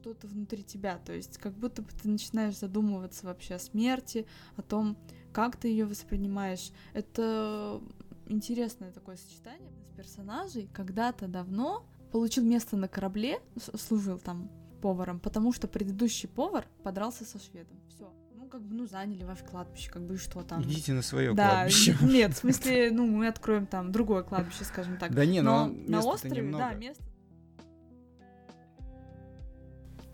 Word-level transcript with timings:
что-то 0.00 0.26
внутри 0.26 0.62
тебя, 0.62 0.98
то 0.98 1.12
есть 1.12 1.36
как 1.36 1.52
будто 1.52 1.82
бы 1.82 1.88
ты 1.90 2.08
начинаешь 2.08 2.56
задумываться 2.56 3.26
вообще 3.26 3.54
о 3.54 3.58
смерти, 3.58 4.26
о 4.56 4.62
том, 4.62 4.96
как 5.32 5.56
ты 5.56 5.68
ее 5.68 5.84
воспринимаешь. 5.84 6.70
Это 6.94 7.80
интересное 8.26 8.92
такое 8.92 9.16
сочетание 9.16 9.70
с 9.92 9.96
персонажей. 9.96 10.70
Когда-то 10.72 11.28
давно 11.28 11.84
получил 12.12 12.44
место 12.44 12.76
на 12.76 12.88
корабле, 12.88 13.40
служил 13.74 14.18
там 14.18 14.50
поваром, 14.80 15.20
потому 15.20 15.52
что 15.52 15.68
предыдущий 15.68 16.28
повар 16.28 16.66
подрался 16.82 17.26
со 17.26 17.38
шведом. 17.38 17.78
Все. 17.88 18.10
Ну, 18.34 18.46
как 18.46 18.62
бы, 18.62 18.74
ну, 18.74 18.86
заняли 18.86 19.24
ваше 19.24 19.44
кладбище, 19.44 19.90
как 19.90 20.02
бы, 20.02 20.14
и 20.14 20.16
что 20.16 20.42
там. 20.42 20.62
Идите 20.62 20.94
на 20.94 21.02
свое 21.02 21.34
да, 21.34 21.50
кладбище. 21.50 21.94
Нет, 22.00 22.32
в 22.32 22.38
смысле, 22.38 22.90
ну, 22.90 23.06
мы 23.06 23.28
откроем 23.28 23.66
там 23.66 23.92
другое 23.92 24.22
кладбище, 24.22 24.64
скажем 24.64 24.96
так. 24.96 25.14
Да 25.14 25.26
не, 25.26 25.42
но, 25.42 25.66
на 25.66 26.00
острове, 26.00 26.50
да, 26.52 26.72
место. 26.72 27.04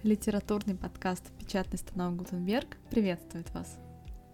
Литературный 0.07 0.77
подкаст 0.77 1.25
«Печатный 1.36 1.80
станок 1.80 2.15
Гутенберг» 2.15 2.77
приветствует 2.92 3.52
вас. 3.52 3.77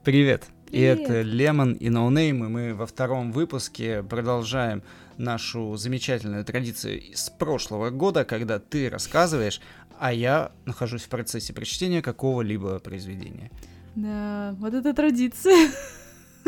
Привет. 0.04 0.44
Привет. 0.66 0.98
И 0.98 1.02
это 1.02 1.22
Lemon 1.22 1.72
и 1.72 1.88
Noname, 1.88 2.44
и 2.44 2.48
мы 2.48 2.74
во 2.74 2.84
втором 2.84 3.32
выпуске 3.32 4.02
продолжаем 4.02 4.82
нашу 5.16 5.74
замечательную 5.78 6.44
традицию 6.44 7.00
с 7.14 7.30
прошлого 7.30 7.88
года, 7.88 8.26
когда 8.26 8.58
ты 8.58 8.90
рассказываешь, 8.90 9.62
а 9.98 10.12
я 10.12 10.52
нахожусь 10.66 11.04
в 11.04 11.08
процессе 11.08 11.54
прочтения 11.54 12.02
какого-либо 12.02 12.78
произведения. 12.78 13.50
Да, 13.94 14.54
вот 14.58 14.74
это 14.74 14.92
традиция. 14.92 15.70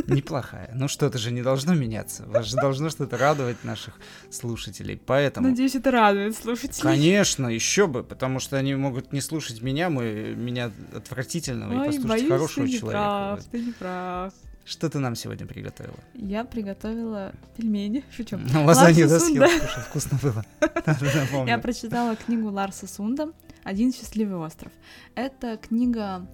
Неплохая. 0.06 0.70
Ну 0.74 0.88
что-то 0.88 1.18
же 1.18 1.30
не 1.30 1.42
должно 1.42 1.74
меняться. 1.74 2.24
Вас 2.26 2.46
же 2.46 2.56
должно 2.56 2.90
что-то 2.90 3.16
радовать 3.16 3.64
наших 3.64 3.94
слушателей. 4.30 4.96
Поэтому... 4.96 5.48
Надеюсь, 5.48 5.74
это 5.74 5.90
радует 5.90 6.36
слушателей. 6.36 6.82
Конечно, 6.82 7.46
еще 7.46 7.86
бы, 7.86 8.02
потому 8.02 8.40
что 8.40 8.56
они 8.56 8.74
могут 8.74 9.12
не 9.12 9.20
слушать 9.20 9.62
меня, 9.62 9.90
мы, 9.90 10.34
меня 10.36 10.70
отвратительного, 10.94 11.72
Ой, 11.72 11.76
и 11.76 11.86
послушать 11.86 12.08
боюсь, 12.08 12.28
хорошего 12.28 12.66
ты 12.66 12.72
не 12.72 12.78
человека. 12.78 13.02
Прав, 13.02 13.44
ты 13.44 13.60
не 13.60 13.72
прав. 13.72 14.32
Что 14.64 14.88
ты 14.88 14.98
нам 14.98 15.14
сегодня 15.14 15.46
приготовила? 15.46 15.98
Я 16.14 16.44
приготовила 16.44 17.32
пельмени. 17.56 18.02
Шучу. 18.10 18.38
Лазанью 18.54 19.08
Ларса 19.08 19.18
засъел, 19.18 19.46
Сунда. 19.46 19.58
слушай, 19.58 19.82
вкусно 19.82 20.18
было. 20.22 20.44
Я 21.46 21.58
прочитала 21.58 22.16
книгу 22.16 22.50
Ларса 22.50 22.86
Сунда 22.86 23.32
«Один 23.62 23.92
счастливый 23.92 24.36
остров». 24.36 24.72
Это 25.14 25.58
книга, 25.58 26.26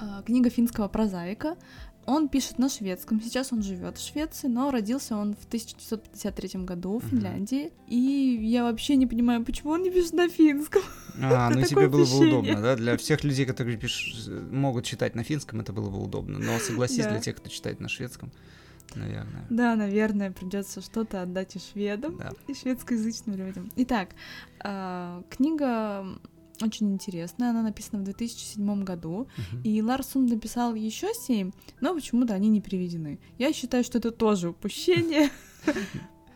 э, 0.00 0.22
книга 0.24 0.50
финского 0.50 0.86
прозаика. 0.86 1.56
Он 2.08 2.30
пишет 2.30 2.58
на 2.58 2.70
шведском. 2.70 3.20
Сейчас 3.20 3.52
он 3.52 3.62
живет 3.62 3.98
в 3.98 4.06
Швеции, 4.06 4.46
но 4.46 4.70
родился 4.70 5.14
он 5.14 5.34
в 5.34 5.44
1953 5.44 6.64
году 6.64 7.00
в. 7.00 7.08
Финляндии. 7.08 7.70
И 7.86 8.38
я 8.42 8.64
вообще 8.64 8.96
не 8.96 9.06
понимаю, 9.06 9.44
почему 9.44 9.72
он 9.72 9.82
не 9.82 9.90
пишет 9.90 10.14
на 10.14 10.26
финском. 10.26 10.82
А, 11.20 11.50
ну 11.50 11.62
тебе 11.62 11.86
было 11.88 12.06
бы 12.06 12.28
удобно, 12.28 12.62
да? 12.62 12.76
Для 12.76 12.96
всех 12.96 13.24
людей, 13.24 13.44
которые 13.44 13.76
пишут, 13.76 14.26
могут 14.50 14.86
читать 14.86 15.14
на 15.14 15.22
финском, 15.22 15.60
это 15.60 15.74
было 15.74 15.90
бы 15.90 16.02
удобно. 16.02 16.38
Но 16.38 16.58
согласись, 16.58 17.06
для 17.06 17.20
тех, 17.20 17.36
кто 17.36 17.50
читает 17.50 17.78
на 17.80 17.88
шведском, 17.90 18.30
наверное. 18.94 19.44
Да, 19.50 19.76
наверное, 19.76 20.30
придется 20.30 20.80
что-то 20.80 21.20
отдать 21.20 21.56
и 21.56 21.58
шведам, 21.58 22.16
Да. 22.16 22.32
и 22.46 22.54
шведскоязычным 22.54 23.36
людям. 23.36 23.70
Итак, 23.76 24.10
а, 24.60 25.22
книга 25.28 26.06
очень 26.62 26.92
интересная, 26.92 27.50
она 27.50 27.62
написана 27.62 28.00
в 28.00 28.04
2007 28.04 28.84
году, 28.84 29.28
Мгм. 29.52 29.62
и 29.62 29.82
Ларсон 29.82 30.26
написал 30.26 30.74
еще 30.74 31.08
семь, 31.14 31.52
но 31.80 31.94
почему-то 31.94 32.34
они 32.34 32.48
не 32.48 32.60
переведены. 32.60 33.18
Я 33.38 33.52
считаю, 33.52 33.84
что 33.84 33.98
это 33.98 34.10
тоже 34.10 34.50
упущение. 34.50 35.30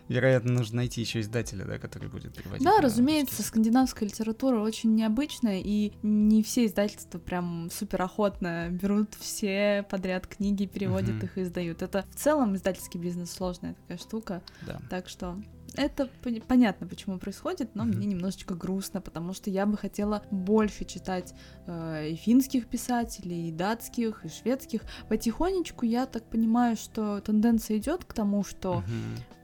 Вероятно, 0.08 0.52
нужно 0.52 0.78
найти 0.78 1.00
еще 1.00 1.20
издателя, 1.20 1.64
да, 1.64 1.78
который 1.78 2.08
будет 2.10 2.34
переводить. 2.36 2.64
Да, 2.64 2.80
разумеется, 2.82 3.36
русский. 3.36 3.48
скандинавская 3.48 4.06
литература 4.08 4.60
очень 4.60 4.94
необычная, 4.94 5.62
и 5.64 5.92
не 6.02 6.42
все 6.42 6.66
издательства 6.66 7.18
прям 7.18 7.70
супер 7.72 8.02
охотно 8.02 8.68
берут 8.68 9.14
все 9.14 9.86
подряд 9.88 10.26
книги, 10.26 10.66
переводят 10.66 11.14
Мгм. 11.14 11.24
их 11.24 11.38
и 11.38 11.42
издают. 11.44 11.80
Это 11.80 12.04
в 12.10 12.16
целом 12.16 12.56
издательский 12.56 13.00
бизнес 13.00 13.30
сложная 13.30 13.74
такая 13.74 13.96
штука. 13.96 14.42
Да. 14.66 14.80
Так 14.90 15.08
что 15.08 15.40
это 15.76 16.08
пон- 16.22 16.42
понятно, 16.46 16.86
почему 16.86 17.18
происходит, 17.18 17.74
но 17.74 17.84
мне 17.84 18.06
немножечко 18.06 18.54
грустно, 18.54 19.00
потому 19.00 19.32
что 19.34 19.50
я 19.50 19.66
бы 19.66 19.76
хотела 19.76 20.22
больше 20.30 20.84
читать 20.84 21.34
э, 21.66 22.10
и 22.10 22.14
финских 22.14 22.66
писателей, 22.66 23.48
и 23.48 23.52
датских, 23.52 24.24
и 24.24 24.28
шведских. 24.28 24.82
Потихонечку 25.08 25.84
я 25.86 26.06
так 26.06 26.24
понимаю, 26.28 26.76
что 26.76 27.20
тенденция 27.20 27.78
идет 27.78 28.04
к 28.04 28.12
тому, 28.12 28.44
что 28.44 28.82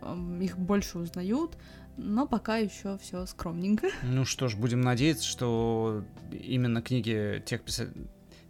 эм, 0.02 0.40
их 0.40 0.58
больше 0.58 0.98
узнают, 0.98 1.56
но 1.96 2.26
пока 2.26 2.58
еще 2.58 2.96
все 2.98 3.26
скромненько. 3.26 3.88
Ну 4.02 4.24
что 4.24 4.48
ж, 4.48 4.56
будем 4.56 4.80
надеяться, 4.80 5.24
что 5.26 6.04
именно 6.30 6.80
книги 6.82 7.42
тех 7.44 7.62
писа- 7.62 7.92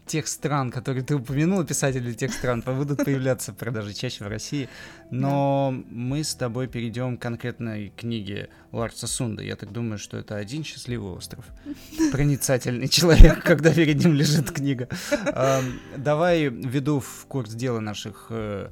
тех 0.09 0.27
стран, 0.27 0.71
которые 0.71 1.05
ты 1.05 1.15
упомянула, 1.15 1.65
писателей 1.65 2.15
тех 2.15 2.33
стран, 2.33 2.63
будут 2.67 3.05
появляться 3.05 3.53
в 3.53 3.57
продаже 3.57 3.95
чаще 3.95 4.25
в 4.25 4.29
России. 4.29 4.69
Но 5.11 5.73
мы 5.91 6.25
с 6.25 6.35
тобой 6.35 6.67
перейдем 6.67 7.17
к 7.17 7.23
конкретной 7.23 7.93
книге 7.97 8.49
Ларса 8.73 9.07
Сунда. 9.07 9.43
Я 9.43 9.57
так 9.57 9.73
думаю, 9.73 9.99
что 9.99 10.17
это 10.17 10.37
один 10.37 10.65
счастливый 10.65 11.13
остров. 11.13 11.45
Проницательный 12.13 12.89
человек, 12.89 13.45
когда 13.45 13.73
перед 13.73 14.05
ним 14.05 14.15
лежит 14.15 14.51
книга. 14.51 14.89
Ам, 15.35 15.79
Давай 15.97 16.49
введу 16.49 17.01
в 17.01 17.27
курс 17.27 17.53
дела 17.53 17.81
наших 17.81 18.27
э, 18.31 18.71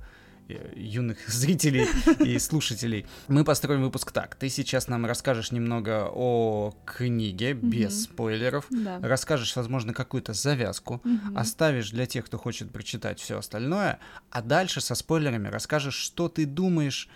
юных 0.49 1.19
зрителей 1.29 1.87
и 2.25 2.39
слушателей. 2.39 3.07
Мы 3.29 3.45
построим 3.45 3.83
выпуск 3.83 4.13
так. 4.13 4.35
Ты 4.37 4.49
сейчас 4.49 4.89
нам 4.89 5.07
расскажешь 5.07 5.53
немного 5.53 6.09
о 6.13 6.75
книге, 6.85 7.55
без 7.55 8.05
спойлеров. 8.05 8.67
Да. 8.71 8.99
Расскажешь, 9.03 9.55
возможно, 9.57 9.93
какую-то 9.93 10.33
завязку. 10.33 11.03
Оставишь 11.35 11.91
для 11.91 12.07
тех, 12.07 12.27
кто 12.27 12.39
хочет 12.39 12.71
прочитать 12.71 13.21
все 13.21 13.39
остальное, 13.39 13.99
а 14.31 14.43
дальше 14.43 14.81
со 14.81 14.95
спойлерами 14.95 15.49
расскажешь, 15.49 15.95
что 15.95 16.29
ты 16.29 16.47
думаешь, 16.47 17.09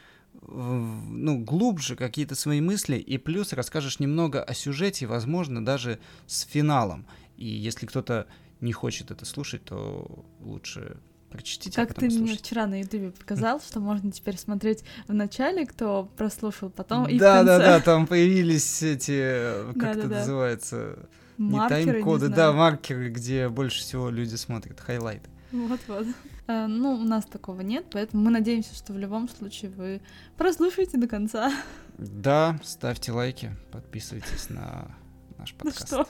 ну, 0.43 1.39
глубже 1.39 1.97
какие-то 1.97 2.35
свои 2.35 2.61
мысли, 2.61 2.97
и 2.97 3.19
плюс 3.19 3.53
расскажешь 3.53 3.99
немного 4.01 4.43
о 4.43 4.55
сюжете, 4.55 5.07
возможно, 5.07 5.65
даже 5.65 5.99
с 6.27 6.43
финалом. 6.43 7.07
И 7.37 7.47
если 7.47 7.87
кто-то 7.87 8.27
не 8.61 8.73
хочет 8.73 9.11
это 9.11 9.25
слушать, 9.25 9.65
то 9.65 10.25
лучше 10.41 10.99
прочтите, 11.31 11.81
а 11.81 11.87
Как 11.87 11.95
ты 11.95 12.09
мне 12.09 12.37
вчера 12.37 12.67
на 12.67 12.81
Ютубе 12.81 13.11
показал, 13.11 13.61
что 13.61 13.81
можно 13.81 14.11
теперь 14.13 14.37
смотреть 14.37 14.85
в 15.09 15.15
начале, 15.15 15.67
кто 15.67 16.11
прослушал, 16.17 16.71
потом 16.71 17.09
и 17.09 17.19
да, 17.19 17.43
да, 17.43 17.59
да, 17.59 17.81
там 17.81 18.07
появились 18.07 18.83
эти, 18.83 19.13
э, 19.13 19.73
как 19.79 19.97
это 19.97 20.09
называется, 20.09 20.99
не 21.39 21.59
тайм-коды, 21.69 22.29
да, 22.29 22.53
маркеры, 22.53 23.11
где 23.11 23.49
больше 23.49 23.81
всего 23.81 24.11
люди 24.11 24.35
смотрят, 24.37 24.79
хайлайты. 24.81 25.29
Вот-вот. 25.53 26.07
Э, 26.47 26.67
Ну, 26.67 26.93
у 26.95 27.05
нас 27.05 27.25
такого 27.25 27.61
нет, 27.61 27.87
поэтому 27.91 28.25
мы 28.25 28.31
надеемся, 28.31 28.75
что 28.75 28.93
в 28.93 28.99
любом 28.99 29.29
случае 29.29 29.71
вы 29.71 30.01
прослушаете 30.37 30.99
до 30.99 31.09
конца. 31.09 31.53
Да, 31.99 32.59
ставьте 32.63 33.13
лайки, 33.13 33.51
подписывайтесь 33.73 34.49
на 34.49 34.95
наш 35.41 35.55
подкаст. 35.55 35.87
что? 35.87 35.97
Наш 35.99 36.07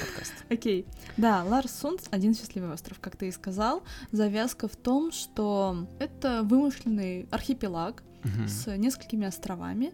подкаст. 0.00 0.34
Окей. 0.50 0.86
Да, 1.16 1.44
Ларс 1.44 1.72
Сунц 1.72 2.04
«Один 2.10 2.34
счастливый 2.34 2.72
остров», 2.72 2.98
как 3.00 3.16
ты 3.16 3.28
и 3.28 3.30
сказал. 3.32 3.82
Завязка 4.12 4.68
в 4.68 4.76
том, 4.76 5.12
что 5.12 5.86
это 5.98 6.42
вымышленный 6.42 7.28
архипелаг 7.30 8.02
Мгм. 8.24 8.48
с 8.48 8.76
несколькими 8.76 9.26
островами. 9.26 9.92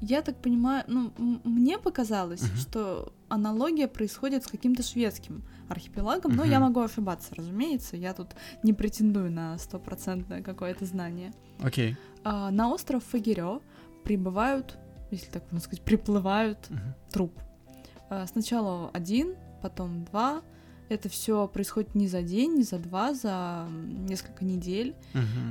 Я 0.00 0.20
так 0.22 0.36
понимаю, 0.40 0.84
ну, 0.88 1.12
мне 1.44 1.78
показалось, 1.78 2.42
Мгм. 2.42 2.56
что 2.56 3.12
аналогия 3.28 3.88
происходит 3.88 4.44
с 4.44 4.46
каким-то 4.46 4.82
шведским 4.82 5.42
архипелагом, 5.68 6.36
но 6.36 6.44
я 6.44 6.60
могу 6.60 6.80
ошибаться, 6.80 7.34
разумеется, 7.34 7.96
я 7.96 8.12
тут 8.14 8.28
не 8.62 8.72
претендую 8.72 9.30
на 9.32 9.58
стопроцентное 9.58 10.42
какое-то 10.42 10.84
знание. 10.84 11.32
Окей. 11.60 11.96
А, 12.24 12.50
на 12.50 12.70
остров 12.70 13.02
Фагиро 13.04 13.60
прибывают, 14.04 14.76
если 15.10 15.30
так 15.30 15.42
можно 15.50 15.60
сказать, 15.60 15.82
приплывают 15.84 16.70
Мгм. 16.70 16.94
труп. 17.10 17.32
А, 18.10 18.26
Сначала 18.26 18.90
один, 18.92 19.34
потом 19.62 20.04
два. 20.04 20.42
Это 20.88 21.08
все 21.08 21.48
происходит 21.48 21.96
не 21.96 22.06
за 22.06 22.22
день, 22.22 22.54
не 22.54 22.62
за 22.62 22.78
два, 22.78 23.12
за 23.12 23.66
несколько 23.68 24.44
недель. 24.44 24.94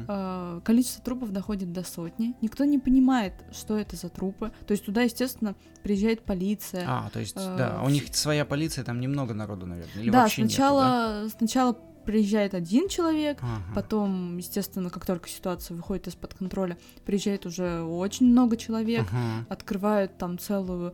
А, 0.07 0.61
Количество 0.61 1.03
трупов 1.03 1.31
доходит 1.31 1.73
до 1.73 1.83
сотни. 1.83 2.33
Никто 2.41 2.63
не 2.63 2.79
понимает, 2.79 3.33
что 3.51 3.77
это 3.77 3.97
за 3.97 4.07
трупы. 4.09 4.51
То 4.65 4.71
есть 4.71 4.85
туда, 4.85 5.01
естественно, 5.01 5.55
приезжает 5.83 6.21
полиция. 6.21 6.85
А, 6.87 7.09
то 7.11 7.19
есть, 7.19 7.35
э, 7.35 7.55
да, 7.57 7.81
у 7.83 7.89
них 7.89 8.15
своя 8.15 8.45
полиция, 8.45 8.85
там 8.85 9.01
немного 9.01 9.33
народу, 9.33 9.65
наверное, 9.65 10.03
или 10.03 10.09
да, 10.09 10.21
вообще 10.21 10.43
нету, 10.43 10.51
да? 10.51 10.55
сначала, 10.55 11.29
сначала 11.37 11.77
приезжает 12.05 12.53
один 12.53 12.87
человек, 12.87 13.39
Ага. 13.41 13.61
потом, 13.73 14.37
естественно, 14.37 14.89
как 14.89 15.05
только 15.05 15.27
ситуация 15.29 15.75
выходит 15.75 16.07
из-под 16.07 16.33
контроля, 16.35 16.77
приезжает 17.05 17.45
уже 17.45 17.81
очень 17.81 18.27
много 18.27 18.57
человек. 18.57 19.07
Ага. 19.11 19.45
открывают 19.49 20.17
там 20.17 20.37
целую, 20.39 20.93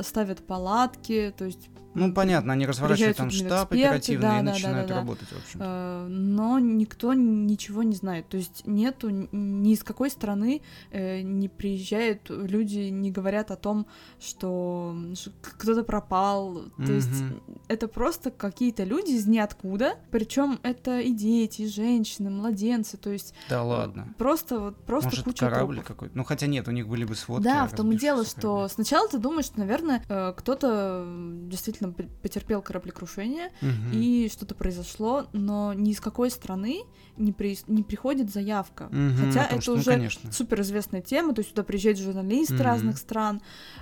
ставят 0.00 0.46
палатки, 0.46 1.32
то 1.36 1.44
есть 1.44 1.68
Ну, 1.96 2.12
понятно, 2.12 2.52
они 2.52 2.66
разворачивают 2.66 3.16
там 3.16 3.30
штаб 3.30 3.72
оперативный 3.72 4.22
да, 4.22 4.40
и 4.40 4.42
да, 4.44 4.52
начинают 4.52 4.88
да, 4.88 4.94
да, 4.94 5.00
работать, 5.00 5.28
в 5.28 5.36
общем. 5.36 5.60
Э, 5.62 6.06
Но 6.08 6.58
никто 6.58 7.14
ничего 7.14 7.82
не 7.82 7.94
знает. 7.96 8.28
То 8.28 8.36
есть 8.36 8.66
нету 8.66 9.08
ни 9.10 9.72
из 9.72 9.82
какой 9.82 10.10
страны 10.10 10.62
э, 10.90 11.22
не 11.22 11.48
приезжают 11.48 12.28
люди, 12.28 12.88
не 12.90 13.10
говорят 13.10 13.50
о 13.50 13.56
том, 13.56 13.86
что 14.20 14.94
кто-то 15.42 15.82
пропал. 15.84 16.62
То 16.76 16.92
есть 16.92 17.10
Мгм. 17.20 17.40
это 17.68 17.88
просто 17.88 18.30
какие-то 18.30 18.84
люди 18.84 19.12
из 19.12 19.26
ниоткуда. 19.26 19.94
Причем 20.10 20.58
это 20.62 21.00
и 21.00 21.12
дети, 21.12 21.62
и 21.62 21.66
женщины, 21.68 22.30
младенцы. 22.30 22.96
То 22.96 23.10
есть 23.10 23.34
Да 23.48 23.62
ладно. 23.62 24.14
просто 24.18 24.58
вот 24.60 24.76
просто 24.84 25.10
Может, 25.10 25.24
куча 25.24 25.38
корабль 25.38 25.82
какой-то? 25.82 26.16
Ну, 26.16 26.24
хотя 26.24 26.46
нет, 26.46 26.68
у 26.68 26.70
них 26.70 26.88
были 26.88 27.04
бы 27.04 27.14
сводки. 27.14 27.44
Да, 27.44 27.66
в 27.66 27.72
том 27.74 27.92
и 27.92 27.96
дело, 27.96 28.24
что 28.24 28.68
сначала 28.68 29.08
ты 29.08 29.18
думаешь, 29.18 29.46
что, 29.46 29.58
наверное, 29.58 30.02
э, 30.08 30.32
кто-то 30.36 31.04
м, 31.06 31.48
действительно 31.86 32.20
потерпел 32.22 32.62
кораблекрушение, 32.62 33.50
Мгм. 33.60 33.90
и 33.92 34.28
что-то 34.32 34.54
произошло, 34.54 35.26
но 35.32 35.72
ни 35.72 35.90
из 35.90 36.00
какой 36.00 36.30
страны 36.30 36.80
не, 37.16 37.32
при- 37.32 37.58
не 37.66 37.82
приходит 37.82 38.30
заявка. 38.32 38.88
Мгм, 38.90 39.16
Хотя 39.16 39.44
том, 39.46 39.52
это 39.52 39.60
что, 39.62 39.72
ну, 39.74 39.78
уже 39.80 39.90
конечно. 39.92 40.32
супер 40.32 40.60
известная 40.62 41.00
тема, 41.02 41.34
то 41.34 41.40
есть 41.40 41.50
сюда 41.50 41.62
приезжают 41.62 41.98
журналисты 41.98 42.54
Мгм. 42.54 42.62
разных 42.62 42.98
стран. 42.98 43.40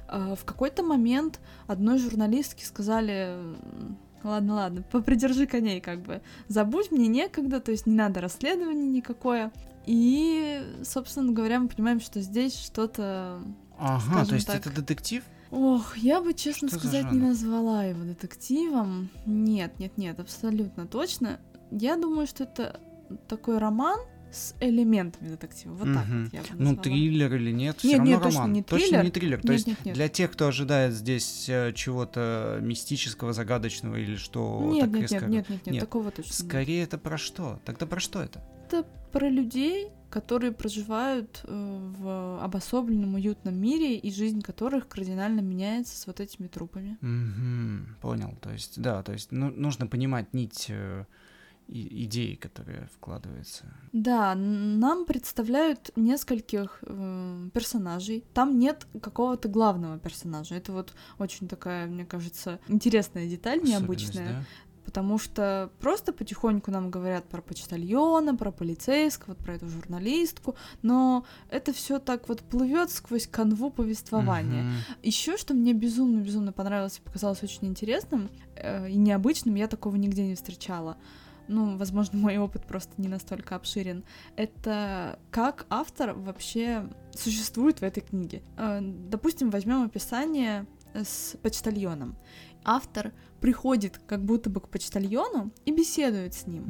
А, 0.09 0.35
В 0.37 0.45
какой-то 0.45 0.83
момент 0.83 1.41
одной 1.67 1.99
журналистке 1.99 2.65
сказали, 2.67 3.12
«М, 3.37 3.99
ладно, 4.23 4.55
ладно, 4.55 4.83
попридержи 4.83 5.47
коней, 5.47 5.81
как 5.81 6.01
бы, 6.03 6.23
забудь, 6.49 6.91
мне 6.91 7.06
некогда, 7.09 7.61
то 7.61 7.71
есть 7.73 7.87
не 7.87 7.95
надо 7.95 8.21
расследования 8.21 8.89
никакое. 8.89 9.53
И, 9.87 10.62
собственно 10.83 11.33
говоря, 11.33 11.61
мы 11.61 11.69
понимаем, 11.69 12.01
что 12.01 12.21
здесь 12.21 12.56
что-то... 12.59 13.43
Ага, 13.79 14.25
то 14.25 14.35
есть 14.35 14.47
так, 14.47 14.56
это 14.67 14.71
детектив? 14.75 15.23
Ох, 15.56 15.97
я 15.97 16.21
бы, 16.21 16.35
честно 16.35 16.69
Что 16.69 16.79
за 16.79 16.89
сказать, 16.89 17.12
не 17.12 17.19
назвала 17.21 17.85
его 17.85 18.03
детективом. 18.05 19.09
Нет, 19.25 19.79
нет, 19.79 19.97
нет, 19.97 20.19
абсолютно 20.19 20.87
точно. 20.87 21.39
Я 21.71 21.97
думаю, 21.97 22.27
что 22.27 22.43
это 22.45 22.81
такой 23.29 23.59
роман 23.59 23.99
с 24.33 24.56
элементами 24.61 25.29
детектива. 25.29 25.75
Вот 25.75 25.95
так 25.95 26.09
Мгм. 26.09 26.25
вот 26.25 26.33
я 26.33 26.41
бы 26.41 26.47
Ну, 26.59 26.77
триллер 26.77 27.33
или 27.37 27.53
нет? 27.53 27.77
Все 27.79 27.89
Нет, 27.91 27.99
равно 27.99 28.11
нет, 28.15 28.23
точно 28.23 28.39
роман. 28.41 28.53
не 28.53 28.62
Точно 28.65 28.87
триллер. 28.89 29.05
не 29.05 29.11
триллер. 29.12 29.41
То 29.41 29.47
Нет, 29.49 29.53
есть 29.55 29.67
нет, 29.69 29.85
нет. 29.85 29.95
для 29.95 30.09
тех, 30.09 30.33
кто 30.33 30.47
ожидает 30.49 30.93
здесь 30.93 31.49
э, 31.49 31.73
чего-то 31.73 32.59
мистического, 32.61 33.33
загадочного 33.33 33.95
или 33.95 34.17
что 34.17 34.61
Нет, 34.73 34.91
так 34.91 34.91
нет, 34.91 35.03
резко... 35.03 35.27
нет, 35.27 35.31
нет, 35.31 35.49
нет, 35.51 35.67
нет, 35.67 35.73
Нет. 35.75 35.81
такого 35.81 36.11
точно 36.11 36.31
нет. 36.43 36.51
Скорее 36.51 36.83
это 36.83 36.99
про 36.99 37.17
что? 37.17 37.61
Тогда 37.65 37.87
про 37.87 38.01
что 38.01 38.21
это? 38.21 38.43
Это 38.67 38.85
про 39.12 39.29
людей, 39.29 39.91
которые 40.14 40.52
проживают 40.52 41.40
э, 41.43 41.90
в 41.99 42.44
обособленном 42.44 43.14
уютном 43.14 43.56
мире, 43.56 43.96
и 43.96 44.12
жизнь 44.12 44.43
которых 44.43 44.87
кардинально 44.87 45.40
меняется 45.40 45.96
с 45.96 46.06
вот 46.06 46.20
этими 46.20 46.46
трупами. 46.46 46.96
Мгм, 47.00 47.96
понял. 48.00 48.38
То 48.40 48.52
есть, 48.52 48.81
да, 48.81 49.02
то 49.02 49.12
есть 49.12 49.32
ну, 49.32 49.50
нужно 49.50 49.88
понимать 49.88 50.32
нить 50.32 50.66
э, 50.69 51.05
и- 51.66 52.05
идей, 52.05 52.37
которые 52.37 52.88
вкладываются. 52.94 53.64
Да, 53.93 54.34
нам 54.37 55.05
представляют 55.05 55.90
нескольких 55.96 56.78
э, 56.82 57.49
персонажей. 57.52 58.25
Там 58.34 58.58
нет 58.58 58.87
какого-то 59.02 59.49
главного 59.49 59.99
персонажа. 59.99 60.55
Это 60.55 60.72
вот 60.72 60.94
очень 61.19 61.49
такая, 61.49 61.87
мне 61.87 62.05
кажется, 62.05 62.60
интересная 62.69 63.28
деталь, 63.28 63.60
необычная. 63.64 64.28
да? 64.28 64.44
Потому 64.84 65.19
что 65.19 65.70
просто 65.81 66.12
потихоньку 66.12 66.70
нам 66.70 66.90
говорят 66.90 67.25
про 67.25 67.40
почтальона, 67.40 68.36
про 68.36 68.50
полицейского, 68.50 69.34
вот 69.34 69.38
про 69.38 69.54
эту 69.54 69.69
журналистку, 69.69 70.56
но 70.82 71.25
это 71.50 71.72
все 71.72 71.98
так 71.98 72.28
вот 72.28 72.40
плывет 72.42 72.90
сквозь 72.90 73.26
канву 73.26 73.70
повествования. 73.70 74.64
Мгм. 74.64 74.72
Еще 75.02 75.36
что 75.36 75.54
мне 75.54 75.72
безумно-безумно 75.72 76.52
понравилось 76.52 76.98
и 76.98 77.02
показалось 77.02 77.42
очень 77.42 77.69
интересным 77.69 78.31
э, 78.56 78.90
и 78.90 78.96
необычным, 78.96 79.54
я 79.54 79.69
такого 79.69 79.96
нигде 79.96 80.26
не 80.26 80.34
встречала. 80.34 80.96
Ну, 81.46 81.76
возможно, 81.76 82.19
мой 82.19 82.38
опыт 82.38 82.64
просто 82.64 82.92
не 82.96 83.08
настолько 83.08 83.56
обширен. 83.56 84.04
Это 84.36 85.19
как 85.31 85.66
автор 85.69 86.14
вообще 86.14 86.88
существует 87.12 87.81
в 87.81 87.82
этой 87.82 88.00
книге. 88.00 88.42
Э, 88.56 88.81
допустим, 88.82 89.50
возьмем 89.50 89.82
описание 89.82 90.66
с 90.94 91.36
почтальоном. 91.42 92.16
Автор 92.64 93.12
приходит 93.40 94.00
как 94.06 94.25
будто 94.25 94.49
бы 94.49 94.61
к 94.61 94.69
почтальону 94.69 95.52
и 95.66 95.72
беседует 95.72 96.34
с 96.34 96.46
ним. 96.46 96.64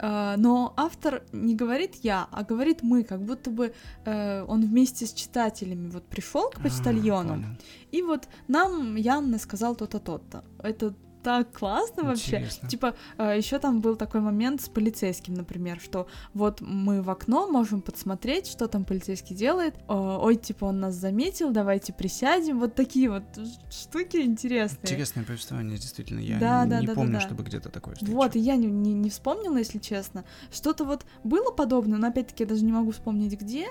Э, 0.00 0.36
но 0.36 0.72
автор 0.76 1.24
не 1.32 1.54
говорит 1.56 1.96
я, 2.02 2.28
а 2.30 2.44
говорит 2.44 2.82
мы, 2.82 3.02
как 3.02 3.22
будто 3.22 3.50
бы 3.50 3.74
э, 4.04 4.44
он 4.46 4.64
вместе 4.64 5.06
с 5.06 5.12
читателями 5.12 5.90
вот 5.90 6.04
пришел 6.04 6.48
к 6.50 6.58
А, 6.58 6.62
почтальону, 6.62 7.34
понял. 7.34 7.46
и 7.90 8.02
вот 8.02 8.28
нам 8.48 8.96
Янна 8.96 9.38
сказал 9.38 9.74
то-то, 9.74 9.98
то-то. 9.98 10.44
Это 10.62 10.94
так 11.22 11.52
классно 11.52 12.04
вообще. 12.04 12.36
Интересно. 12.36 12.68
Типа, 12.68 12.94
еще 13.18 13.58
там 13.58 13.80
был 13.80 13.96
такой 13.96 14.20
момент 14.20 14.60
с 14.60 14.68
полицейским, 14.68 15.34
например, 15.34 15.80
что 15.80 16.06
вот 16.34 16.60
мы 16.60 17.02
в 17.02 17.10
окно 17.10 17.46
можем 17.48 17.80
подсмотреть, 17.80 18.46
что 18.46 18.68
там 18.68 18.84
полицейский 18.84 19.34
делает. 19.36 19.74
Э, 19.88 20.18
Ой, 20.20 20.36
типа, 20.36 20.66
он 20.66 20.80
нас 20.80 20.94
заметил, 20.94 21.50
давайте 21.50 21.92
присядем. 21.92 22.58
Вот 22.58 22.74
такие 22.74 23.10
вот 23.10 23.22
штуки 23.70 24.16
интересные. 24.18 24.82
Интересное 24.82 25.24
повествование, 25.24 25.76
действительно. 25.78 26.20
Я 26.20 26.38
Да, 26.38 26.64
не 26.64 26.70
да, 26.70 26.80
не 26.80 26.86
да, 26.86 26.92
да, 26.92 27.00
помню, 27.00 27.14
да. 27.14 27.20
чтобы 27.20 27.44
где-то 27.44 27.68
такое 27.68 27.94
встречал. 27.94 28.16
Вот, 28.16 28.36
и 28.36 28.40
я 28.40 28.56
не, 28.56 28.66
не, 28.66 28.92
не 28.92 29.10
вспомнила, 29.10 29.56
если 29.56 29.78
честно. 29.78 30.24
Что-то 30.52 30.84
вот 30.84 31.04
было 31.24 31.50
подобное, 31.50 31.98
но 31.98 32.08
опять-таки 32.08 32.42
я 32.44 32.48
даже 32.48 32.64
не 32.64 32.72
могу 32.72 32.90
вспомнить 32.90 33.38
где, 33.40 33.66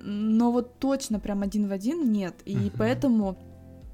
но 0.00 0.50
вот 0.50 0.78
точно 0.78 1.20
прям 1.20 1.42
один 1.42 1.68
в 1.68 1.72
один 1.72 2.10
нет. 2.10 2.34
И 2.44 2.56
Мгм. 2.56 2.70
поэтому 2.76 3.36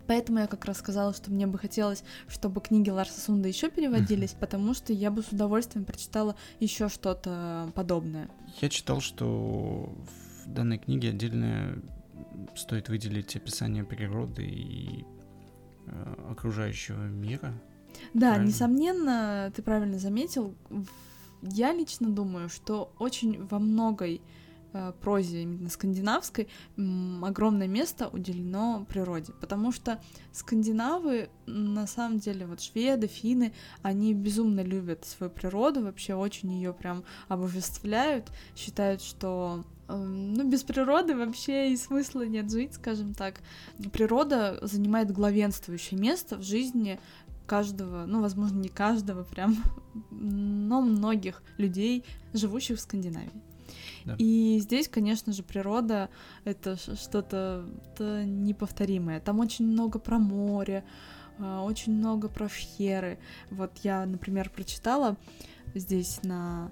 Поэтому 0.07 0.39
я 0.41 0.47
как 0.47 0.65
раз 0.65 0.79
сказала, 0.79 1.13
что 1.13 1.31
мне 1.31 1.47
бы 1.47 1.59
хотелось, 1.59 2.05
чтобы 2.29 2.61
книги 2.61 2.91
Ларса 2.91 3.21
Сунда 3.21 3.49
еще 3.49 3.71
переводились, 3.71 4.33
потому 4.39 4.75
что 4.75 4.93
я 4.93 5.11
бы 5.11 5.23
с 5.23 5.29
удовольствием 5.29 5.85
прочитала 5.85 6.37
еще 6.61 6.89
что-то 6.89 7.71
подобное. 7.75 8.29
Я 8.61 8.69
читал, 8.69 9.01
что 9.01 9.93
в 10.45 10.53
данной 10.53 10.79
книге 10.79 11.11
отдельно 11.11 11.83
стоит 12.55 12.89
выделить 12.89 13.35
описание 13.37 13.85
природы 13.85 14.45
и 14.45 15.05
э, 15.87 16.15
окружающего 16.31 17.03
мира. 17.05 17.53
Да, 18.15 18.31
Правильно. 18.31 18.49
несомненно, 18.49 19.53
ты 19.55 19.63
правильно 19.63 19.99
заметил. 19.99 20.55
Я 21.43 21.73
лично 21.73 22.11
думаю, 22.11 22.49
что 22.49 22.93
очень 22.99 23.45
во 23.47 23.59
многой 23.59 24.21
прозе 25.01 25.43
именно 25.43 25.69
скандинавской 25.69 26.49
огромное 26.77 27.69
место 27.69 28.09
уделено 28.09 28.85
природе, 28.89 29.33
потому 29.41 29.73
что 29.73 30.01
скандинавы 30.33 31.29
на 31.47 31.87
самом 31.87 32.19
деле 32.19 32.47
вот 32.47 32.61
шведы, 32.61 33.07
финны, 33.07 33.53
они 33.83 34.15
безумно 34.15 34.61
любят 34.61 35.05
свою 35.05 35.31
природу, 35.31 35.83
вообще 35.83 36.15
очень 36.15 36.53
ее 36.53 36.73
прям 36.73 37.05
обожествляют, 37.29 38.31
считают, 38.55 39.03
что 39.03 39.65
э, 39.89 39.97
ну, 39.97 40.49
без 40.49 40.63
природы 40.63 41.17
вообще 41.17 41.73
и 41.73 41.77
смысла 41.77 42.27
нет 42.27 42.51
жить, 42.51 42.75
скажем 42.75 43.15
так. 43.15 43.41
Природа 43.93 44.59
занимает 44.63 45.11
главенствующее 45.13 45.99
место 45.99 46.37
в 46.37 46.43
жизни 46.43 46.99
каждого, 47.47 48.07
ну, 48.07 48.21
возможно, 48.21 48.59
не 48.59 48.69
каждого 48.69 49.25
прям, 49.25 49.57
но 50.11 50.81
многих 50.81 51.43
людей, 51.57 52.05
живущих 52.33 52.79
в 52.79 52.81
Скандинавии. 52.81 53.31
Да. 54.07 54.15
И 54.19 54.59
здесь, 54.61 54.89
конечно 54.89 55.33
же, 55.33 55.43
природа 55.43 56.09
это 56.45 56.77
что-то 56.77 57.67
неповторимое. 57.99 59.21
Там 59.21 59.41
очень 59.41 59.67
много 59.67 59.99
про 59.99 60.19
море, 60.19 60.85
а, 61.39 61.63
очень 61.63 61.93
много 61.93 62.29
про 62.29 62.49
фьеры. 62.49 63.19
Вот 63.51 63.79
я, 63.79 64.07
например, 64.07 64.49
прочитала 64.49 65.17
здесь 65.75 66.21
на 66.23 66.71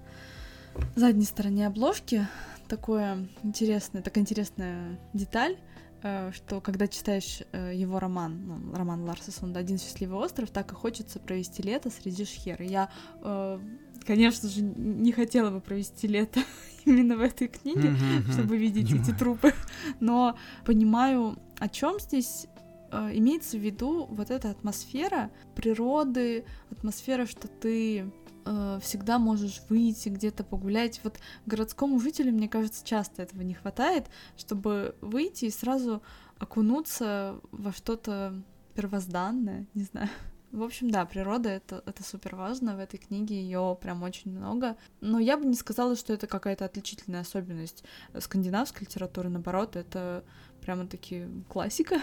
задней 0.95 1.25
стороне 1.25 1.67
обложки 1.67 2.27
такое 2.67 3.27
интересное, 3.43 4.01
такая 4.01 4.23
интересная 4.23 4.99
деталь, 5.13 5.57
э, 6.03 6.31
что 6.33 6.61
когда 6.61 6.87
читаешь 6.87 7.41
э, 7.51 7.73
его 7.75 7.99
роман, 7.99 8.45
ну, 8.47 8.75
роман 8.75 9.03
Ларса 9.03 9.31
Сонда 9.31 9.59
«Один 9.59 9.77
счастливый 9.77 10.17
остров», 10.17 10.49
так 10.49 10.71
и 10.71 10.75
хочется 10.75 11.19
провести 11.19 11.61
лето 11.61 11.89
среди 11.89 12.25
шхер. 12.25 12.61
Я, 12.61 12.89
э, 13.21 13.59
конечно 14.05 14.47
же, 14.49 14.61
не 14.61 15.11
хотела 15.11 15.49
бы 15.49 15.59
провести 15.61 16.07
лето 16.07 16.39
именно 16.85 17.17
в 17.17 17.21
этой 17.21 17.47
книге, 17.47 17.89
Мгм, 17.91 18.31
чтобы 18.31 18.57
видеть 18.57 18.85
эти 18.91 18.93
понимаю. 18.93 19.17
трупы, 19.19 19.53
но 19.99 20.37
понимаю, 20.65 21.37
о 21.59 21.67
чем 21.69 21.99
здесь 21.99 22.47
э, 22.91 23.11
имеется 23.17 23.57
в 23.57 23.61
виду 23.61 24.05
вот 24.05 24.29
эта 24.31 24.49
атмосфера 24.51 25.31
природы, 25.55 26.45
атмосфера, 26.71 27.25
что 27.25 27.47
ты 27.47 28.11
э, 28.45 28.79
всегда 28.81 29.17
можешь 29.19 29.61
выйти 29.69 30.09
где-то 30.09 30.43
погулять. 30.43 31.01
Вот 31.03 31.17
городскому 31.45 31.99
жителю, 31.99 32.31
мне 32.33 32.47
кажется, 32.47 32.85
часто 32.85 33.23
этого 33.23 33.41
не 33.41 33.53
хватает, 33.55 34.05
чтобы 34.37 34.95
выйти 35.01 35.45
и 35.45 35.49
сразу 35.51 36.01
окунуться 36.37 37.39
во 37.51 37.71
что-то 37.71 38.43
первозданное, 38.75 39.65
не 39.73 39.83
знаю. 39.83 40.09
В 40.55 40.63
общем, 40.63 40.89
да, 40.89 41.05
природа 41.05 41.49
это, 41.49 41.83
это 41.85 42.01
супер 42.01 42.37
важно. 42.37 42.77
В 42.77 42.79
этой 42.79 42.97
книге 42.97 43.35
ее 43.41 43.77
прям 43.81 44.03
очень 44.03 44.31
много. 44.31 44.77
Но 45.01 45.19
я 45.19 45.37
бы 45.37 45.45
не 45.45 45.53
сказала, 45.55 45.97
что 45.97 46.13
это 46.13 46.27
какая-то 46.27 46.63
отличительная 46.63 47.21
особенность 47.21 47.83
скандинавской 48.17 48.87
литературы. 48.87 49.27
Наоборот, 49.27 49.75
это 49.75 50.23
прямо 50.61 50.87
таки 50.87 51.25
классика. 51.49 51.99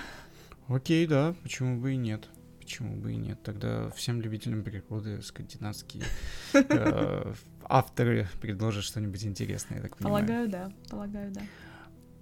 Окей, 0.69 1.07
да, 1.07 1.35
почему 1.43 1.81
бы 1.81 1.95
и 1.95 1.97
нет. 1.97 2.29
почему 2.61 2.95
бы 2.97 3.15
и 3.15 3.17
нет? 3.17 3.43
Тогда 3.43 3.89
всем 3.91 4.21
любителям 4.21 4.63
природы 4.63 5.23
скандинавские 5.23 6.05
э, 6.53 7.35
авторы 7.65 8.29
предложат 8.43 8.85
что-нибудь 8.85 9.25
интересное, 9.25 9.79
я 9.79 9.83
так 9.83 9.97
понимаю. 9.97 10.27
Полагаю, 10.27 10.49
да. 10.51 10.73
Полагаю, 10.91 11.33
да. 11.33 11.41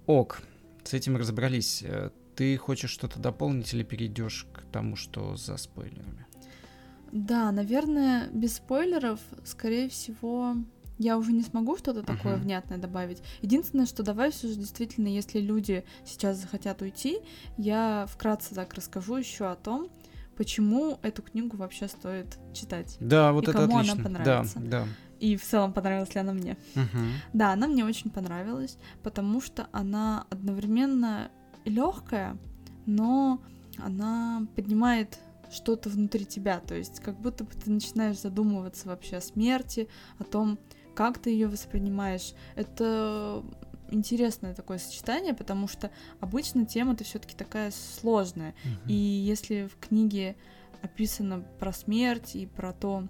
Ок, 0.05 0.41
с 0.85 0.93
этим 0.93 1.17
разобрались. 1.17 1.83
Э, 1.83 2.09
ты 2.35 2.55
хочешь 2.57 2.89
что-то 2.89 3.19
дополнить 3.19 3.73
или 3.73 3.83
перейдешь 3.83 4.47
к 4.53 4.60
тому, 4.71 4.95
что 4.95 5.35
за 5.35 5.57
спойлерами? 5.57 6.25
Да, 7.11 7.51
наверное, 7.51 8.29
без 8.31 8.55
спойлеров, 8.55 9.19
скорее 9.43 9.89
всего, 9.89 10.55
я 10.97 11.17
уже 11.17 11.31
не 11.33 11.41
смогу 11.41 11.77
что-то 11.77 12.03
такое 12.03 12.35
uh-huh. 12.35 12.41
внятное 12.41 12.77
добавить. 12.77 13.21
Единственное, 13.41 13.85
что 13.85 14.03
давай 14.03 14.31
все 14.31 14.47
же 14.47 14.55
действительно, 14.55 15.07
если 15.07 15.39
люди 15.39 15.83
сейчас 16.05 16.37
захотят 16.37 16.81
уйти, 16.81 17.19
я 17.57 18.05
вкратце 18.07 18.55
так 18.55 18.73
расскажу 18.75 19.17
еще 19.17 19.49
о 19.49 19.55
том, 19.55 19.89
почему 20.37 20.99
эту 21.01 21.21
книгу 21.21 21.57
вообще 21.57 21.87
стоит 21.87 22.37
читать. 22.53 22.97
Да, 22.99 23.33
вот 23.33 23.47
и 23.47 23.49
это 23.49 23.59
кому 23.59 23.77
отлично. 23.77 23.93
она 23.95 24.03
понравится. 24.03 24.59
Да, 24.59 24.83
да. 24.83 24.87
И 25.19 25.35
в 25.35 25.43
целом 25.43 25.73
понравилась 25.73 26.13
ли 26.15 26.21
она 26.21 26.33
мне. 26.33 26.57
Uh-huh. 26.75 27.07
Да, 27.33 27.53
она 27.53 27.67
мне 27.67 27.83
очень 27.83 28.09
понравилась, 28.09 28.77
потому 29.03 29.41
что 29.41 29.67
она 29.71 30.25
одновременно 30.29 31.29
легкая, 31.65 32.37
но 32.85 33.41
она 33.77 34.47
поднимает 34.55 35.19
что-то 35.51 35.89
внутри 35.89 36.25
тебя, 36.25 36.59
то 36.59 36.75
есть 36.75 36.99
как 37.01 37.19
будто 37.19 37.43
бы 37.43 37.51
ты 37.51 37.69
начинаешь 37.69 38.19
задумываться 38.19 38.87
вообще 38.87 39.17
о 39.17 39.21
смерти, 39.21 39.89
о 40.17 40.23
том, 40.23 40.57
как 40.95 41.19
ты 41.19 41.29
ее 41.29 41.47
воспринимаешь. 41.47 42.33
Это 42.55 43.43
интересное 43.89 44.55
такое 44.55 44.77
сочетание, 44.77 45.33
потому 45.33 45.67
что 45.67 45.91
обычно 46.21 46.65
тема-то 46.65 47.03
все-таки 47.03 47.35
такая 47.35 47.71
сложная. 47.71 48.51
Uh-huh. 48.51 48.87
И 48.87 48.93
если 48.93 49.67
в 49.67 49.77
книге 49.77 50.37
описано 50.81 51.41
про 51.59 51.73
смерть 51.73 52.35
и 52.35 52.45
про 52.45 52.71
то, 52.71 53.07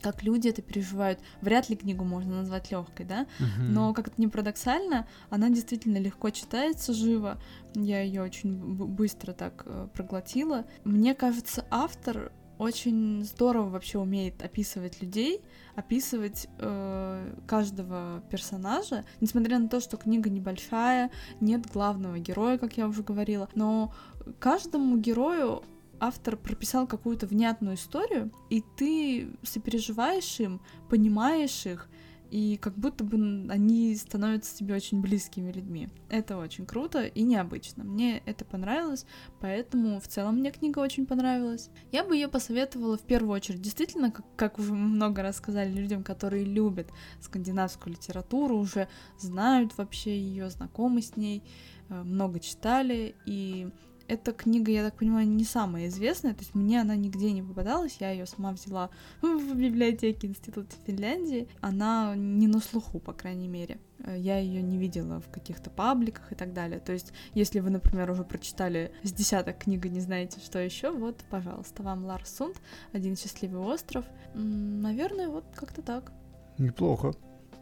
как 0.00 0.22
люди 0.22 0.48
это 0.48 0.62
переживают. 0.62 1.20
Вряд 1.40 1.68
ли 1.68 1.76
книгу 1.76 2.04
можно 2.04 2.36
назвать 2.36 2.70
легкой, 2.70 3.06
да? 3.06 3.26
Uh-huh. 3.38 3.62
Но 3.68 3.94
как 3.94 4.08
это 4.08 4.20
не 4.20 4.28
парадоксально, 4.28 5.06
она 5.28 5.50
действительно 5.50 5.98
легко 5.98 6.30
читается 6.30 6.92
живо. 6.92 7.40
Я 7.74 8.02
ее 8.02 8.22
очень 8.22 8.56
быстро 8.74 9.32
так 9.32 9.62
э, 9.66 9.88
проглотила. 9.92 10.64
Мне 10.84 11.14
кажется, 11.14 11.64
автор 11.70 12.32
очень 12.60 13.24
здорово 13.24 13.70
вообще 13.70 13.98
умеет 13.98 14.42
описывать 14.42 15.00
людей, 15.00 15.40
описывать 15.76 16.46
э, 16.58 17.34
каждого 17.46 18.22
персонажа, 18.30 19.06
несмотря 19.22 19.58
на 19.58 19.66
то, 19.66 19.80
что 19.80 19.96
книга 19.96 20.28
небольшая, 20.28 21.10
нет 21.40 21.66
главного 21.72 22.18
героя, 22.18 22.58
как 22.58 22.76
я 22.76 22.86
уже 22.86 23.02
говорила, 23.02 23.48
но 23.54 23.94
каждому 24.38 24.98
герою 24.98 25.62
автор 26.00 26.36
прописал 26.36 26.86
какую-то 26.86 27.26
внятную 27.26 27.76
историю, 27.76 28.32
и 28.48 28.64
ты 28.76 29.28
сопереживаешь 29.42 30.40
им, 30.40 30.60
понимаешь 30.88 31.66
их, 31.66 31.88
и 32.30 32.58
как 32.58 32.76
будто 32.78 33.02
бы 33.02 33.16
они 33.50 33.94
становятся 33.96 34.56
тебе 34.56 34.74
очень 34.74 35.00
близкими 35.00 35.50
людьми. 35.50 35.88
Это 36.08 36.38
очень 36.38 36.64
круто 36.64 37.04
и 37.04 37.22
необычно. 37.22 37.82
Мне 37.82 38.22
это 38.24 38.44
понравилось, 38.44 39.04
поэтому 39.40 40.00
в 40.00 40.06
целом 40.06 40.36
мне 40.36 40.52
книга 40.52 40.78
очень 40.78 41.06
понравилась. 41.06 41.70
Я 41.90 42.04
бы 42.04 42.14
ее 42.14 42.28
посоветовала 42.28 42.96
в 42.96 43.02
первую 43.02 43.34
очередь, 43.34 43.60
действительно, 43.60 44.12
как, 44.12 44.24
как 44.36 44.58
уже 44.58 44.72
много 44.72 45.22
раз 45.22 45.36
сказали, 45.36 45.72
людям, 45.72 46.04
которые 46.04 46.44
любят 46.44 46.88
скандинавскую 47.20 47.94
литературу, 47.94 48.56
уже 48.56 48.88
знают 49.18 49.76
вообще 49.76 50.16
ее, 50.16 50.50
знакомы 50.50 51.02
с 51.02 51.16
ней, 51.16 51.42
э, 51.88 52.02
много 52.02 52.38
читали, 52.38 53.16
и 53.26 53.68
эта 54.10 54.32
книга, 54.32 54.72
я 54.72 54.84
так 54.84 54.96
понимаю, 54.96 55.28
не 55.28 55.44
самая 55.44 55.86
известная, 55.86 56.34
то 56.34 56.40
есть 56.40 56.54
мне 56.56 56.80
она 56.80 56.96
нигде 56.96 57.30
не 57.30 57.42
попадалась, 57.42 57.98
я 58.00 58.10
ее 58.10 58.26
сама 58.26 58.50
взяла 58.50 58.90
в 59.22 59.54
библиотеке 59.54 60.26
Института 60.26 60.74
Финляндии. 60.84 61.48
Она 61.60 62.14
не 62.16 62.48
на 62.48 62.60
слуху, 62.60 62.98
по 62.98 63.12
крайней 63.12 63.46
мере. 63.46 63.78
Э, 64.00 64.16
я 64.18 64.38
ее 64.38 64.62
не 64.62 64.78
видела 64.78 65.20
в 65.20 65.30
каких-то 65.30 65.70
пабликах 65.70 66.32
и 66.32 66.34
так 66.34 66.52
далее. 66.52 66.80
То 66.80 66.92
есть, 66.92 67.12
если 67.34 67.60
вы, 67.60 67.70
например, 67.70 68.10
уже 68.10 68.24
прочитали 68.24 68.92
с 69.04 69.12
десяток 69.12 69.58
книг 69.58 69.86
и 69.86 69.88
не 69.88 70.00
знаете, 70.00 70.40
что 70.40 70.58
еще, 70.58 70.90
вот, 70.90 71.24
пожалуйста, 71.30 71.84
вам 71.84 72.04
Ларс 72.04 72.34
Сунд, 72.34 72.60
«Один 72.92 73.16
счастливый 73.16 73.60
остров». 73.60 74.04
Наверное, 74.34 75.28
вот 75.28 75.44
как-то 75.54 75.82
так. 75.82 76.12
Неплохо. 76.58 77.14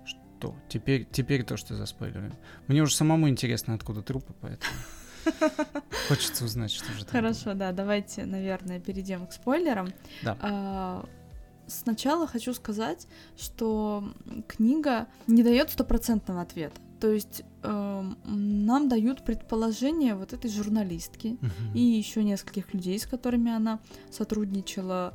Что? 0.06 0.54
Теперь, 0.68 1.06
теперь 1.10 1.44
то, 1.44 1.58
что 1.58 1.74
за 1.74 1.84
спойлерами. 1.84 2.36
Мне 2.68 2.80
уже 2.80 2.94
самому 2.94 3.28
интересно, 3.28 3.74
откуда 3.74 4.00
трупы, 4.00 4.32
поэтому... 4.40 4.72
Хочется 6.08 6.44
узнать, 6.44 6.70
что 6.70 6.92
же 6.92 7.04
там. 7.04 7.12
Хорошо, 7.12 7.54
да, 7.54 7.72
давайте, 7.72 8.24
наверное, 8.24 8.80
перейдем 8.80 9.26
к 9.26 9.32
спойлерам. 9.32 9.92
Да. 10.22 10.36
А, 10.40 11.08
сначала 11.66 12.26
хочу 12.26 12.54
сказать, 12.54 13.06
что 13.36 14.12
книга 14.46 15.06
не 15.26 15.42
дает 15.42 15.70
стопроцентного 15.70 16.42
ответа. 16.42 16.80
То 17.00 17.12
есть 17.12 17.42
э, 17.62 18.12
нам 18.24 18.88
дают 18.88 19.24
предположение 19.24 20.16
вот 20.16 20.32
этой 20.32 20.50
журналистки 20.50 21.38
uh-huh. 21.40 21.74
и 21.74 21.80
еще 21.80 22.24
нескольких 22.24 22.74
людей, 22.74 22.98
с 22.98 23.06
которыми 23.06 23.52
она 23.52 23.78
сотрудничала 24.10 25.14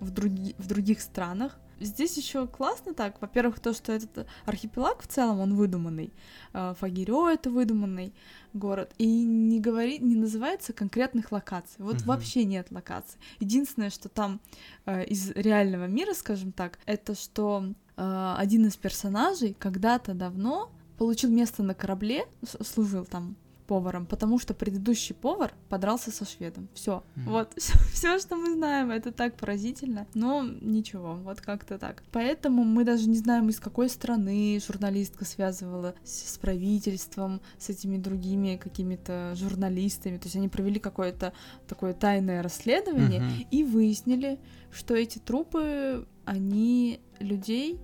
в, 0.00 0.10
други, 0.10 0.54
в 0.56 0.66
других 0.66 1.02
странах. 1.02 1.58
Здесь 1.80 2.16
еще 2.16 2.46
классно 2.46 2.94
так. 2.94 3.20
Во-первых, 3.20 3.60
то, 3.60 3.72
что 3.72 3.92
этот 3.92 4.26
архипелаг 4.44 5.02
в 5.02 5.06
целом, 5.06 5.40
он 5.40 5.54
выдуманный. 5.54 6.12
Э, 6.52 6.74
Фагиро 6.78 7.28
это 7.28 7.50
выдуманный 7.50 8.12
город. 8.52 8.92
И 8.98 9.06
не 9.06 9.60
говорит, 9.60 10.02
не 10.02 10.16
называется 10.16 10.72
конкретных 10.72 11.32
локаций. 11.32 11.76
Вот 11.78 11.96
uh-huh. 11.96 12.06
вообще 12.06 12.44
нет 12.44 12.68
локаций. 12.70 13.20
Единственное, 13.40 13.90
что 13.90 14.08
там 14.08 14.40
э, 14.86 15.04
из 15.04 15.30
реального 15.32 15.86
мира, 15.86 16.14
скажем 16.14 16.52
так, 16.52 16.78
это 16.86 17.14
что 17.14 17.64
э, 17.96 18.34
один 18.36 18.66
из 18.66 18.76
персонажей 18.76 19.54
когда-то 19.58 20.14
давно 20.14 20.70
получил 20.98 21.30
место 21.30 21.62
на 21.62 21.74
корабле, 21.74 22.26
служил 22.44 23.04
там 23.04 23.36
поваром, 23.68 24.06
потому 24.06 24.38
что 24.38 24.54
предыдущий 24.54 25.14
повар 25.14 25.52
подрался 25.68 26.10
со 26.10 26.24
шведом. 26.24 26.68
Все, 26.72 27.04
mm-hmm. 27.14 27.24
вот 27.26 27.52
все, 27.92 28.18
что 28.18 28.34
мы 28.36 28.54
знаем, 28.54 28.90
это 28.90 29.12
так 29.12 29.36
поразительно, 29.36 30.06
но 30.14 30.42
ничего, 30.42 31.14
вот 31.14 31.40
как-то 31.40 31.78
так. 31.78 32.02
Поэтому 32.10 32.64
мы 32.64 32.84
даже 32.84 33.08
не 33.08 33.18
знаем, 33.18 33.50
из 33.50 33.60
какой 33.60 33.90
страны 33.90 34.58
журналистка 34.66 35.24
связывала 35.26 35.94
с, 36.02 36.34
с 36.34 36.38
правительством, 36.38 37.40
с 37.58 37.68
этими 37.68 37.98
другими 37.98 38.56
какими-то 38.56 39.34
журналистами. 39.36 40.16
То 40.16 40.24
есть 40.24 40.36
они 40.36 40.48
провели 40.48 40.80
какое-то 40.80 41.34
такое 41.68 41.92
тайное 41.92 42.42
расследование 42.42 43.20
mm-hmm. 43.20 43.46
и 43.50 43.64
выяснили, 43.64 44.40
что 44.72 44.94
эти 44.94 45.18
трупы, 45.18 46.06
они 46.24 47.00
людей, 47.20 47.78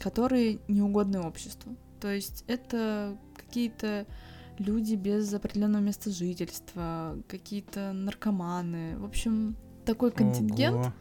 которые 0.00 0.58
неугодны 0.68 1.20
обществу. 1.20 1.76
То 2.00 2.12
есть 2.12 2.44
это 2.46 3.16
какие-то 3.34 4.06
люди 4.58 4.94
без 4.94 5.32
определенного 5.32 5.82
места 5.82 6.10
жительства, 6.10 7.18
какие-то 7.28 7.92
наркоманы. 7.92 8.98
В 8.98 9.04
общем, 9.04 9.56
такой 9.84 10.10
контингент, 10.10 10.76
Ого. 10.76 10.92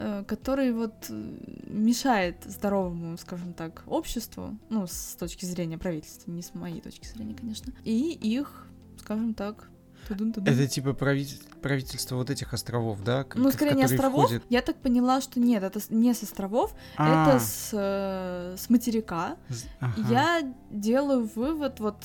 Э, 0.00 0.24
который 0.26 0.72
вот 0.72 1.06
э, 1.10 1.36
мешает 1.66 2.44
здоровому, 2.44 3.16
скажем 3.18 3.52
так, 3.52 3.82
обществу, 3.86 4.56
ну, 4.70 4.86
с 4.86 5.16
точки 5.18 5.44
зрения 5.44 5.76
правительства, 5.76 6.30
не 6.30 6.42
с 6.42 6.54
моей 6.54 6.80
точки 6.80 7.06
зрения, 7.06 7.34
конечно, 7.34 7.72
и 7.84 8.12
их, 8.12 8.68
скажем 8.98 9.34
так. 9.34 9.68
Это 10.08 10.66
типа 10.66 10.94
правитель, 10.94 11.38
правительство 11.60 12.16
вот 12.16 12.30
этих 12.30 12.52
островов, 12.54 13.02
да? 13.02 13.26
Ну, 13.34 13.50
скорее 13.50 13.74
не 13.74 13.84
островов. 13.84 14.26
Входит... 14.26 14.44
Я 14.48 14.62
так 14.62 14.76
поняла, 14.76 15.20
что 15.20 15.40
нет, 15.40 15.62
это 15.62 15.80
не 15.90 16.14
с 16.14 16.22
островов, 16.22 16.74
А-а-а. 16.96 17.36
это 17.36 17.40
с, 17.40 17.70
э, 17.72 18.56
с 18.56 18.70
материка. 18.70 19.36
Ага. 19.80 20.02
Я 20.10 20.54
делаю 20.70 21.28
вывод 21.34 21.80
вот 21.80 21.96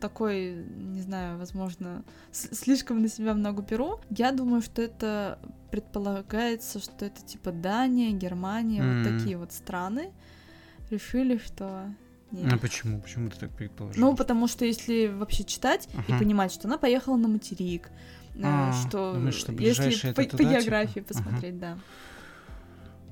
такой, 0.00 0.66
не 0.76 1.00
знаю, 1.00 1.38
возможно, 1.38 2.04
слишком 2.32 3.02
на 3.02 3.08
себя 3.08 3.34
много 3.34 3.62
перу. 3.62 4.00
Я 4.10 4.32
думаю, 4.32 4.62
что 4.62 4.82
это 4.82 5.38
предполагается, 5.70 6.80
что 6.80 7.04
это 7.04 7.22
типа 7.22 7.52
Дания, 7.52 8.12
Германия, 8.12 8.82
вот 8.82 9.18
такие 9.18 9.36
вот 9.36 9.52
страны 9.52 10.12
решили, 10.90 11.38
что 11.38 11.94
нет. 12.42 12.52
А 12.52 12.58
почему? 12.58 13.00
Почему 13.00 13.30
ты 13.30 13.38
так 13.38 13.50
предположил? 13.50 14.00
Ну, 14.00 14.16
потому 14.16 14.48
что 14.48 14.64
если 14.64 15.06
вообще 15.06 15.44
читать 15.44 15.88
ага. 15.94 16.16
и 16.16 16.18
понимать, 16.18 16.52
что 16.52 16.68
она 16.68 16.78
поехала 16.78 17.16
на 17.16 17.28
материк, 17.28 17.90
э, 18.34 18.40
а, 18.42 18.72
что, 18.72 19.14
думаешь, 19.14 19.34
что 19.34 19.52
если 19.52 20.12
по, 20.12 20.24
туда, 20.24 20.44
по 20.44 20.50
географии 20.50 21.00
типа? 21.00 21.08
посмотреть, 21.08 21.54
ага. 21.54 21.60
да. 21.60 21.78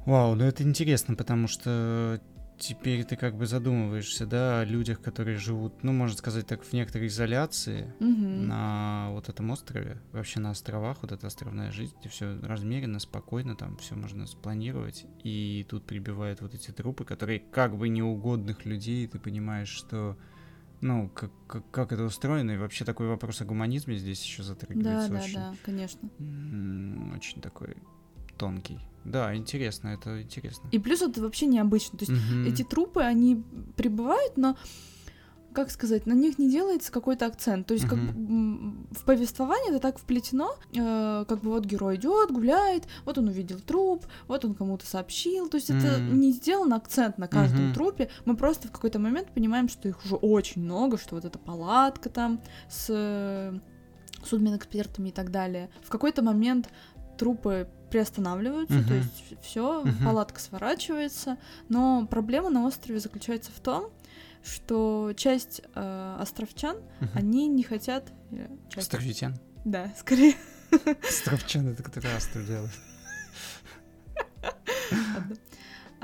Вау, 0.04 0.34
ну 0.34 0.44
это 0.44 0.64
интересно, 0.64 1.14
потому 1.14 1.46
что 1.46 2.20
теперь 2.62 3.04
ты 3.04 3.16
как 3.16 3.36
бы 3.36 3.46
задумываешься, 3.46 4.24
да, 4.24 4.60
о 4.60 4.64
людях, 4.64 5.00
которые 5.00 5.36
живут, 5.36 5.82
ну, 5.82 5.92
можно 5.92 6.16
сказать 6.16 6.46
так, 6.46 6.62
в 6.62 6.72
некоторой 6.72 7.08
изоляции 7.08 7.92
угу. 7.98 8.08
на 8.08 9.08
вот 9.10 9.28
этом 9.28 9.50
острове, 9.50 10.00
вообще 10.12 10.38
на 10.38 10.50
островах, 10.50 10.98
вот 11.02 11.10
эта 11.10 11.26
островная 11.26 11.72
жизнь, 11.72 11.94
где 11.98 12.08
все 12.08 12.38
размеренно, 12.40 13.00
спокойно, 13.00 13.56
там 13.56 13.76
все 13.78 13.96
можно 13.96 14.26
спланировать, 14.26 15.06
и 15.24 15.66
тут 15.68 15.84
прибивают 15.84 16.40
вот 16.40 16.54
эти 16.54 16.70
трупы, 16.70 17.04
которые 17.04 17.40
как 17.40 17.76
бы 17.76 17.88
неугодных 17.88 18.64
людей, 18.64 19.08
ты 19.08 19.18
понимаешь, 19.18 19.68
что 19.68 20.16
ну, 20.80 21.08
как, 21.08 21.30
как, 21.46 21.70
как 21.70 21.92
это 21.92 22.04
устроено, 22.04 22.52
и 22.52 22.56
вообще 22.56 22.84
такой 22.84 23.08
вопрос 23.08 23.40
о 23.40 23.44
гуманизме 23.44 23.96
здесь 23.96 24.22
еще 24.24 24.42
Да, 24.42 24.48
затрагивается 24.48 25.10
да, 25.10 25.18
очень, 25.18 25.34
да, 25.34 25.54
конечно. 25.64 26.08
очень 27.16 27.40
такой 27.40 27.76
тонкий. 28.36 28.78
Да, 29.04 29.34
интересно, 29.34 29.88
это 29.88 30.22
интересно. 30.22 30.68
И 30.70 30.78
плюс 30.78 31.02
это 31.02 31.20
вообще 31.20 31.46
необычно. 31.46 31.98
То 31.98 32.04
есть 32.04 32.12
Мгм. 32.12 32.44
эти 32.46 32.62
трупы, 32.62 33.00
они 33.02 33.42
прибывают, 33.76 34.36
но 34.36 34.56
как 35.54 35.70
сказать, 35.70 36.06
на 36.06 36.14
них 36.14 36.38
не 36.38 36.50
делается 36.50 36.90
какой-то 36.90 37.26
акцент. 37.26 37.66
То 37.66 37.74
есть, 37.74 37.86
как 37.86 37.98
бы, 37.98 38.08
м, 38.12 38.86
в 38.90 39.04
повествовании 39.04 39.68
это 39.68 39.80
так 39.80 39.98
вплетено, 39.98 40.54
э, 40.74 41.26
как 41.28 41.40
бы 41.42 41.50
вот 41.50 41.66
герой 41.66 41.96
идет, 41.96 42.30
гуляет, 42.30 42.84
вот 43.04 43.18
он 43.18 43.28
увидел 43.28 43.60
труп, 43.60 44.06
вот 44.28 44.46
он 44.46 44.54
кому-то 44.54 44.86
сообщил. 44.86 45.50
То 45.50 45.56
есть 45.58 45.68
это 45.68 45.86
М. 45.98 46.18
не 46.20 46.32
сделан 46.32 46.72
акцент 46.72 47.18
на 47.18 47.28
каждом 47.28 47.66
Мгм. 47.66 47.74
трупе. 47.74 48.08
Мы 48.24 48.34
просто 48.34 48.68
в 48.68 48.72
какой-то 48.72 48.98
момент 48.98 49.28
понимаем, 49.34 49.68
что 49.68 49.88
их 49.88 50.02
уже 50.06 50.14
очень 50.14 50.62
много, 50.62 50.96
что 50.96 51.16
вот 51.16 51.26
эта 51.26 51.38
палатка 51.38 52.08
там 52.08 52.40
с 52.70 52.86
э, 52.88 53.58
судмедэкспертами 54.24 55.10
и 55.10 55.12
так 55.12 55.30
далее. 55.30 55.68
В 55.82 55.90
какой-то 55.90 56.22
момент 56.22 56.70
трупы 57.18 57.68
приостанавливаются, 57.92 58.74
то 58.82 58.94
Мгм. 58.94 58.94
есть 58.96 59.42
все, 59.42 59.82
Мгм. 59.84 60.04
палатка 60.04 60.40
сворачивается, 60.40 61.36
но 61.68 62.06
проблема 62.06 62.48
на 62.50 62.64
острове 62.66 62.98
заключается 62.98 63.52
в 63.52 63.60
том, 63.60 63.90
что 64.42 65.12
часть 65.16 65.60
э, 65.74 66.16
островчан, 66.18 66.76
Мгм. 67.00 67.10
они 67.14 67.46
не 67.48 67.62
хотят... 67.62 68.10
э, 68.32 68.48
часть- 68.70 68.88
Островитян. 68.92 69.34
Да, 69.64 69.92
скорее. 69.98 70.34
Островчан, 71.06 71.68
это 71.68 71.82
который 71.82 72.16
остров 72.16 72.46
делает. 72.46 72.70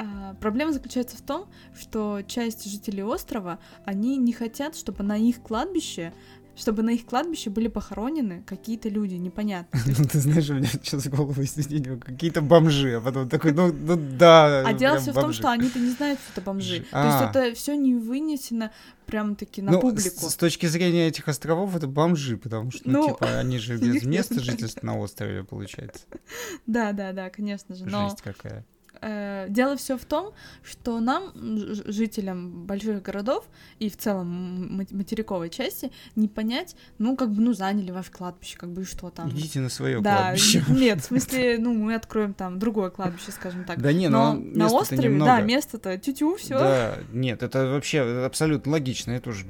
А, 0.01 0.35
проблема 0.35 0.73
заключается 0.73 1.17
в 1.17 1.23
том, 1.23 1.51
что 1.77 2.23
часть 2.23 2.71
жителей 2.71 3.03
острова, 3.03 3.59
они 3.85 4.17
не 4.17 4.33
хотят, 4.33 4.77
чтобы 4.77 5.03
на 5.03 5.17
их 5.17 5.43
кладбище 5.43 6.13
чтобы 6.59 6.83
на 6.83 6.91
их 6.91 7.07
кладбище 7.07 7.51
были 7.51 7.69
похоронены 7.69 8.43
какие-то 8.47 8.89
люди, 8.89 9.15
непонятно. 9.15 9.81
Ну, 9.87 10.05
ты 10.13 10.19
знаешь, 10.19 10.51
у 10.51 10.55
меня 10.55 10.67
сейчас 10.67 11.07
в 11.07 11.11
голову 11.11 11.41
извинения, 11.41 11.97
какие-то 11.97 12.43
бомжи, 12.43 12.97
а 12.97 13.01
потом 13.01 13.29
такой, 13.29 13.53
ну, 13.53 13.73
ну 13.73 13.97
да. 13.97 14.67
А 14.67 14.73
дело 14.73 14.99
все 14.99 15.13
в 15.13 15.15
том, 15.15 15.33
что 15.33 15.51
они-то 15.51 15.79
не 15.79 15.91
знают, 15.91 16.19
что 16.21 16.33
это 16.33 16.41
бомжи. 16.41 16.81
То 16.91 17.05
есть 17.05 17.21
а. 17.21 17.31
это 17.31 17.55
все 17.55 17.77
не 17.77 17.95
вынесено 17.95 18.73
прям 19.07 19.37
таки 19.37 19.63
на 19.63 19.73
Ну, 19.73 19.81
публику. 19.81 20.27
С, 20.27 20.33
с 20.33 20.37
точки 20.37 20.67
зрения 20.67 21.09
этих 21.09 21.29
островов, 21.29 21.75
это 21.77 21.87
бомжи, 21.87 22.37
потому 22.37 22.71
что, 22.71 22.89
ну, 22.89 23.03
Ну, 23.03 23.09
типа, 23.15 23.39
они 23.39 23.59
же 23.59 23.77
без 23.79 24.05
места 24.05 24.41
жительства 24.41 24.85
на 24.85 24.99
острове, 24.99 25.45
получается. 25.45 26.03
Да, 26.67 26.93
да, 26.93 27.13
да, 27.13 27.31
конечно 27.31 27.75
же. 27.75 27.89
Жесть 27.89 28.23
какая. 28.23 28.67
Э, 29.01 29.47
дело 29.49 29.77
все 29.77 29.97
в 29.97 30.05
том, 30.05 30.33
что 30.63 31.01
нам, 31.01 31.33
жителям 31.87 32.67
больших 32.67 33.03
городов 33.03 33.49
и 33.79 33.89
в 33.89 33.97
целом 33.97 34.77
материковой 34.91 35.51
части, 35.51 35.91
не 36.17 36.29
понять, 36.29 36.77
ну, 36.99 37.17
как 37.17 37.31
бы, 37.31 37.43
ну, 37.43 37.53
заняли 37.53 37.91
ваше 37.91 38.11
кладбище, 38.11 38.57
как 38.59 38.71
бы, 38.71 38.83
и 38.83 38.85
что 38.85 39.11
там. 39.11 39.31
Идите 39.31 39.61
на 39.61 39.69
свое 39.69 40.01
да, 40.01 40.17
кладбище. 40.17 40.65
нет, 40.69 41.01
в 41.01 41.05
смысле, 41.07 41.59
ну, 41.59 41.75
мы 41.75 41.95
откроем 41.95 42.35
там 42.35 42.59
другое 42.59 42.91
кладбище, 42.91 43.33
скажем 43.33 43.65
так. 43.65 43.81
Да 43.81 43.93
не, 43.93 44.09
Но 44.09 44.35
но 44.35 44.41
на 44.41 44.67
острове, 44.73 45.05
немного. 45.05 45.33
да, 45.33 45.41
место-то 45.41 45.99
тютю, 45.99 46.37
все. 46.37 46.59
Да, 46.59 46.95
нет, 47.13 47.43
это 47.43 47.67
вообще 47.67 48.25
абсолютно 48.25 48.73
логично, 48.73 49.13
это 49.13 49.31
уже, 49.31 49.45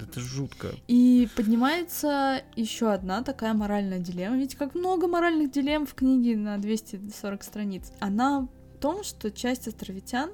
это 0.00 0.20
жутко. 0.20 0.68
И 0.88 1.28
поднимается 1.36 2.42
еще 2.56 2.92
одна 2.92 3.22
такая 3.22 3.54
моральная 3.54 3.98
дилемма. 3.98 4.36
Ведь 4.36 4.54
как 4.56 4.74
много 4.74 5.06
моральных 5.06 5.50
дилемм 5.50 5.86
в 5.86 5.94
книге 5.94 6.36
на 6.36 6.58
240 6.58 7.42
страниц. 7.42 7.92
Она 8.00 8.48
том, 8.82 9.04
что 9.04 9.30
часть 9.30 9.68
островитян 9.68 10.30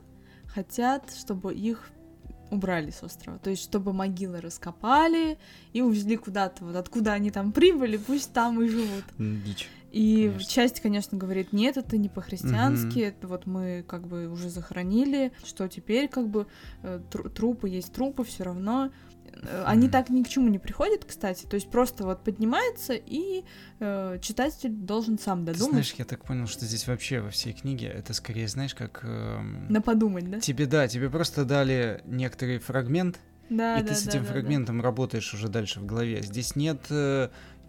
хотят, 0.47 1.15
чтобы 1.15 1.55
их 1.55 1.91
убрали 2.51 2.91
с 2.91 3.03
острова. 3.03 3.39
То 3.39 3.51
есть, 3.51 3.63
чтобы 3.63 3.93
могилы 3.93 4.41
раскопали 4.41 5.39
и 5.75 5.83
увезли 5.83 6.17
куда-то. 6.17 6.65
Вот 6.65 6.77
откуда 6.77 7.13
они 7.13 7.31
там 7.31 7.53
прибыли, 7.53 7.99
пусть 7.99 8.33
там 8.33 8.63
и 8.63 8.69
живут. 8.69 9.05
Дичь. 9.19 9.69
И 9.93 10.29
Конечно. 10.29 10.51
часть, 10.51 10.81
конечно, 10.81 11.17
говорит, 11.19 11.53
нет, 11.53 11.77
это 11.77 11.97
не 11.97 12.09
по-христиански, 12.09 13.01
это 13.01 13.27
вот 13.27 13.47
мы 13.47 13.85
как 13.87 14.07
бы 14.07 14.29
уже 14.29 14.51
захоронили, 14.51 15.33
что 15.45 15.67
теперь 15.69 16.09
как 16.09 16.29
бы 16.29 16.47
э, 16.83 17.01
тру- 17.11 17.31
трупы 17.31 17.69
есть 17.69 17.93
трупы, 17.93 18.25
все 18.25 18.45
равно. 18.45 18.91
Э, 19.43 19.65
Они 19.67 19.89
так 19.89 20.11
ни 20.11 20.23
к 20.23 20.29
чему 20.29 20.49
не 20.49 20.59
приходят, 20.59 21.05
кстати, 21.05 21.47
то 21.47 21.55
есть 21.55 21.71
просто 21.71 22.05
вот 22.05 22.25
поднимается, 22.25 22.95
и 22.95 23.45
э, 23.81 24.19
читатель 24.23 24.71
должен 24.71 25.19
сам 25.19 25.45
Ты 25.45 25.53
додумать, 25.53 25.71
знаешь, 25.71 25.95
я 25.99 26.05
так 26.05 26.25
понял, 26.25 26.47
что 26.47 26.65
здесь 26.65 26.87
вообще 26.87 27.21
во 27.21 27.31
всей 27.31 27.53
книге 27.53 27.87
это 27.89 28.13
скорее, 28.15 28.49
знаешь, 28.49 28.75
как... 28.75 29.01
эм, 29.05 29.67
на 29.69 29.81
подумать, 29.81 30.31
да? 30.31 30.41
Тебе, 30.41 30.67
да, 30.67 30.89
тебе 30.89 31.11
просто 31.11 31.45
дали 31.45 32.03
некоторый 32.07 32.59
фрагмент, 32.59 33.19
Да, 33.51 33.79
и 33.79 33.83
да, 33.83 33.89
ты 33.89 33.95
с 33.95 34.03
да, 34.03 34.11
этим 34.11 34.21
да, 34.23 34.27
да. 34.27 34.33
фрагментом 34.33 34.81
работаешь 34.83 35.33
уже 35.35 35.49
дальше 35.49 35.81
в 35.81 35.87
голове. 35.87 36.23
Здесь 36.23 36.57
нет 36.57 36.81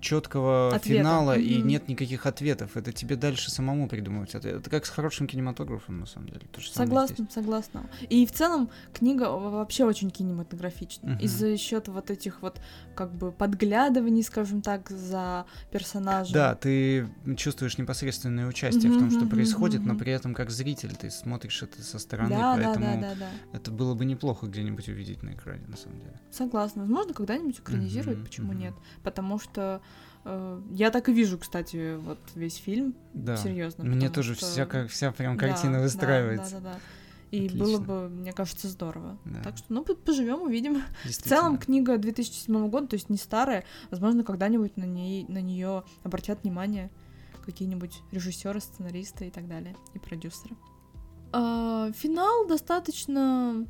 четкого 0.02 0.76
Ответа. 0.76 1.00
финала 1.02 1.38
и 1.38 1.60
Мгм. 1.60 1.68
нет 1.68 1.88
никаких 1.88 2.26
ответов. 2.26 2.78
Это 2.78 2.92
тебе 2.92 3.16
дальше 3.16 3.52
самому 3.52 3.88
придумывать. 3.88 4.36
Это, 4.36 4.50
это 4.50 4.70
как 4.70 4.86
с 4.86 4.90
хорошим 4.90 5.28
кинематографом, 5.28 6.00
на 6.00 6.06
самом 6.06 6.30
деле. 6.30 6.42
То 6.52 6.62
же 6.62 6.72
Согласна, 6.72 7.16
здесь. 7.16 7.34
согласна. 7.34 7.90
И 8.10 8.26
в 8.26 8.32
целом 8.32 8.70
книга 8.94 9.30
вообще 9.30 9.86
очень 9.86 10.10
кинематографична. 10.10 11.12
Мгм. 11.12 11.20
Из-за 11.20 11.58
счета 11.58 11.92
вот 11.92 12.10
этих 12.10 12.42
вот 12.42 12.60
как 12.96 13.12
бы 13.14 13.32
подглядываний, 13.32 14.24
скажем 14.24 14.62
так, 14.62 14.90
за 14.90 15.46
персонажем. 15.72 16.34
Да, 16.34 16.56
ты 16.56 17.08
чувствуешь 17.38 17.78
непосредственное 17.78 18.48
участие 18.48 18.92
в 18.92 18.96
Мгм, 18.96 19.10
том, 19.10 19.12
что 19.12 19.26
происходит, 19.30 19.82
но 19.86 19.94
мгм. 19.94 20.00
при 20.00 20.12
этом 20.12 20.34
как 20.34 20.50
зритель 20.50 20.96
ты 20.96 21.10
смотришь 21.10 21.62
это 21.64 21.82
со 21.82 22.00
стороны, 22.00 22.30
да, 22.30 22.56
да, 22.56 22.64
поэтому 22.64 23.02
да, 23.02 23.10
да, 23.10 23.16
да. 23.20 23.30
это 23.58 23.72
было 23.72 23.94
бы 23.96 24.06
неплохо 24.06 24.48
где-нибудь 24.48 24.88
увидеть 24.90 25.24
на 25.24 25.32
экране, 25.34 25.66
на 25.68 25.78
самом 25.78 26.00
деле. 26.00 26.20
Согласна. 26.32 26.82
Возможно, 26.84 27.14
когда-нибудь 27.14 27.60
экранизируют, 27.60 28.20
Мгм, 28.20 28.26
почему 28.26 28.52
мгм. 28.54 28.60
нет? 28.62 28.74
Потому 29.04 29.40
что 29.40 29.82
я 30.72 30.92
так 30.92 31.10
и 31.10 31.14
вижу, 31.14 31.38
кстати, 31.38 31.96
вот 31.98 32.20
весь 32.36 32.56
фильм. 32.56 32.94
Да. 33.14 33.38
Серьезно. 33.38 33.86
Мне 33.86 34.10
тоже 34.10 34.36
что- 34.36 34.46
вся, 34.46 34.66
как, 34.66 34.90
вся 34.90 35.12
прям 35.12 35.38
Да, 35.38 35.48
картина 35.48 35.78
да, 35.78 35.84
выстраивается. 35.84 36.56
Да, 36.56 36.62
да, 36.62 36.74
да. 36.74 36.80
И 37.32 37.46
Отлично. 37.46 37.60
было 37.60 37.78
бы, 37.80 38.10
мне 38.10 38.34
кажется, 38.34 38.68
здорово. 38.68 39.18
Да. 39.24 39.42
Так 39.44 39.58
что, 39.58 39.72
ну, 39.72 39.84
поживем, 39.84 40.42
увидим. 40.42 40.82
В 41.04 41.10
целом, 41.10 41.58
книга 41.58 41.98
2007 41.98 42.70
года, 42.70 42.88
то 42.88 42.96
есть 42.96 43.10
не 43.10 43.18
старая. 43.18 43.66
Возможно, 43.92 44.24
когда-нибудь 44.24 44.78
на, 44.78 44.86
ней, 44.86 45.26
на 45.28 45.40
нее 45.40 45.84
обратят 46.04 46.44
внимание 46.44 46.90
какие-нибудь 47.46 48.02
режиссеры, 48.12 48.60
сценаристы 48.60 49.28
и 49.28 49.32
так 49.32 49.48
далее, 49.48 49.76
и 49.94 50.00
продюсеры. 50.00 50.56
А, 51.32 51.92
финал 51.92 52.48
достаточно 52.48 53.66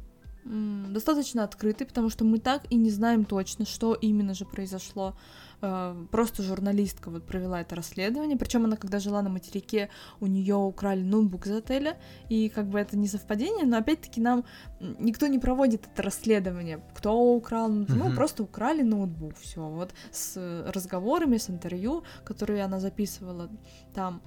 достаточно 0.46 1.44
открытый, 1.44 1.86
потому 1.86 2.10
что 2.10 2.24
мы 2.24 2.40
так 2.40 2.64
и 2.72 2.76
не 2.76 2.90
знаем 2.90 3.26
точно, 3.26 3.66
что 3.66 3.94
именно 3.94 4.34
же 4.34 4.46
произошло. 4.46 5.16
А, 5.62 5.96
Просто 6.12 6.44
журналистка 6.44 7.10
вот 7.10 7.26
провела 7.26 7.60
это 7.62 7.76
расследование, 7.76 8.38
причем 8.38 8.66
она, 8.66 8.78
когда 8.78 9.00
жила 9.00 9.22
на 9.22 9.30
материке, 9.30 9.90
у 10.22 10.28
нее 10.28 10.56
украли 10.56 11.02
ноутбук 11.04 11.48
из 11.48 11.52
отеля, 11.52 11.98
и 12.30 12.50
как 12.50 12.68
бы 12.68 12.80
это 12.80 12.98
не 12.98 13.08
совпадение, 13.08 13.66
но 13.66 13.78
опять-таки 13.78 14.22
нам 14.22 14.46
никто 14.80 15.28
не 15.28 15.40
проводит 15.40 15.86
это 15.92 16.04
расследование, 16.04 16.82
кто 16.96 17.14
украл, 17.14 17.68
ноутбук. 17.70 17.98
ну 17.98 18.06
Мгм. 18.06 18.16
просто 18.16 18.44
украли 18.44 18.84
ноутбук, 18.84 19.36
все, 19.38 19.62
вот 19.68 19.94
с 20.12 20.34
э, 20.38 20.72
разговорами, 20.72 21.38
с 21.38 21.50
интервью, 21.50 22.04
которые 22.24 22.64
она 22.64 22.80
записывала 22.80 23.50
там. 23.94 24.22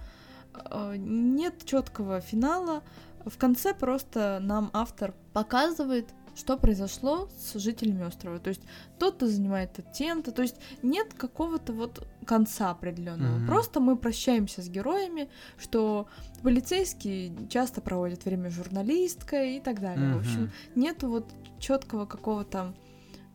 Э, 0.55 0.95
Нет 0.99 1.65
четкого 1.65 2.21
финала. 2.21 2.83
В 3.25 3.39
конце 3.39 3.73
просто 3.73 4.39
нам 4.43 4.69
автор 4.75 5.15
показывает, 5.33 6.09
что 6.35 6.57
произошло 6.57 7.29
с 7.37 7.59
жителями 7.59 8.05
острова. 8.05 8.39
То 8.39 8.49
есть 8.49 8.63
тот-то 8.99 9.29
занимается 9.29 9.83
тем-то. 9.83 10.33
То 10.33 10.43
есть 10.43 10.57
нет 10.83 11.13
какого-то 11.15 11.73
вот 11.73 12.07
конца 12.27 12.71
определенного. 12.71 13.37
Мгм. 13.39 13.47
Просто 13.47 13.81
мы 13.81 13.97
прощаемся 13.97 14.63
с 14.63 14.69
героями, 14.69 15.29
что 15.59 16.07
полицейские 16.43 17.49
часто 17.49 17.81
проводят 17.81 18.25
время 18.25 18.51
с 18.51 18.55
журналисткой 18.55 19.57
и 19.57 19.61
так 19.61 19.81
далее. 19.81 20.15
В 20.15 20.19
общем, 20.19 20.51
нету 20.75 21.09
вот 21.09 21.33
четкого 21.59 22.07
какого-то 22.07 22.75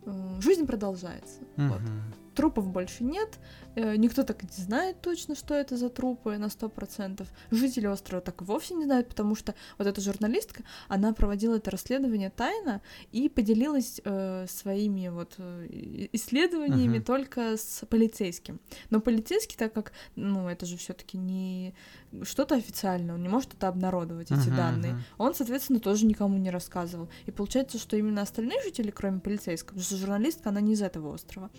э, 0.05 0.35
жизнь 0.41 0.65
продолжается. 0.65 1.41
Вот. 1.55 1.81
Мгм. 1.81 2.13
Трупов 2.35 2.69
больше 2.69 3.03
нет, 3.03 3.39
никто 3.97 4.23
так 4.23 4.43
и 4.43 4.47
не 4.47 4.63
знает 4.63 5.01
точно, 5.01 5.35
что 5.35 5.53
это 5.53 5.77
за 5.77 5.89
трупы 5.89 6.37
на 6.37 6.49
сто 6.49 6.69
процентов. 6.69 7.27
Жители 7.51 7.85
острова 7.87 8.21
так 8.21 8.41
и 8.41 8.45
вовсе 8.45 8.73
не 8.73 8.85
знают, 8.85 9.07
потому 9.09 9.35
что 9.35 9.53
вот 9.77 9.87
эта 9.87 10.01
журналистка, 10.01 10.63
она 10.87 11.13
проводила 11.13 11.55
это 11.55 11.71
расследование 11.71 12.29
тайно 12.29 12.81
и 13.11 13.29
поделилась 13.29 14.01
э, 14.03 14.45
своими 14.49 15.09
вот 15.09 15.35
э, 15.37 16.07
исследованиями 16.13 16.97
Мгм. 16.97 17.03
только 17.05 17.57
с 17.57 17.85
полицейским. 17.87 18.59
Но 18.89 18.99
полицейский, 19.01 19.55
так 19.57 19.73
как, 19.73 19.91
ну, 20.15 20.47
это 20.49 20.65
же 20.65 20.77
все 20.77 20.93
таки 20.93 21.17
не 21.17 21.73
что-то 22.23 22.55
официальное, 22.55 23.15
он 23.15 23.21
не 23.21 23.29
может 23.29 23.53
это 23.53 23.67
обнародовать, 23.67 24.31
эти 24.31 24.47
Мгм, 24.47 24.55
данные. 24.55 24.93
мгм. 24.93 25.03
Он, 25.17 25.35
соответственно, 25.35 25.79
тоже 25.79 26.05
никому 26.05 26.37
не 26.37 26.49
рассказывал. 26.49 27.09
И 27.25 27.31
получается, 27.31 27.77
что 27.77 27.97
именно 27.97 28.21
остальные 28.21 28.61
жители, 28.63 28.91
кроме 28.91 29.19
полицейского, 29.19 29.69
потому 29.75 29.83
что 29.83 29.97
журналистка, 29.97 30.49
она 30.49 30.61
не 30.61 30.73
из 30.73 30.81
этого 30.81 31.13
острова, 31.13 31.49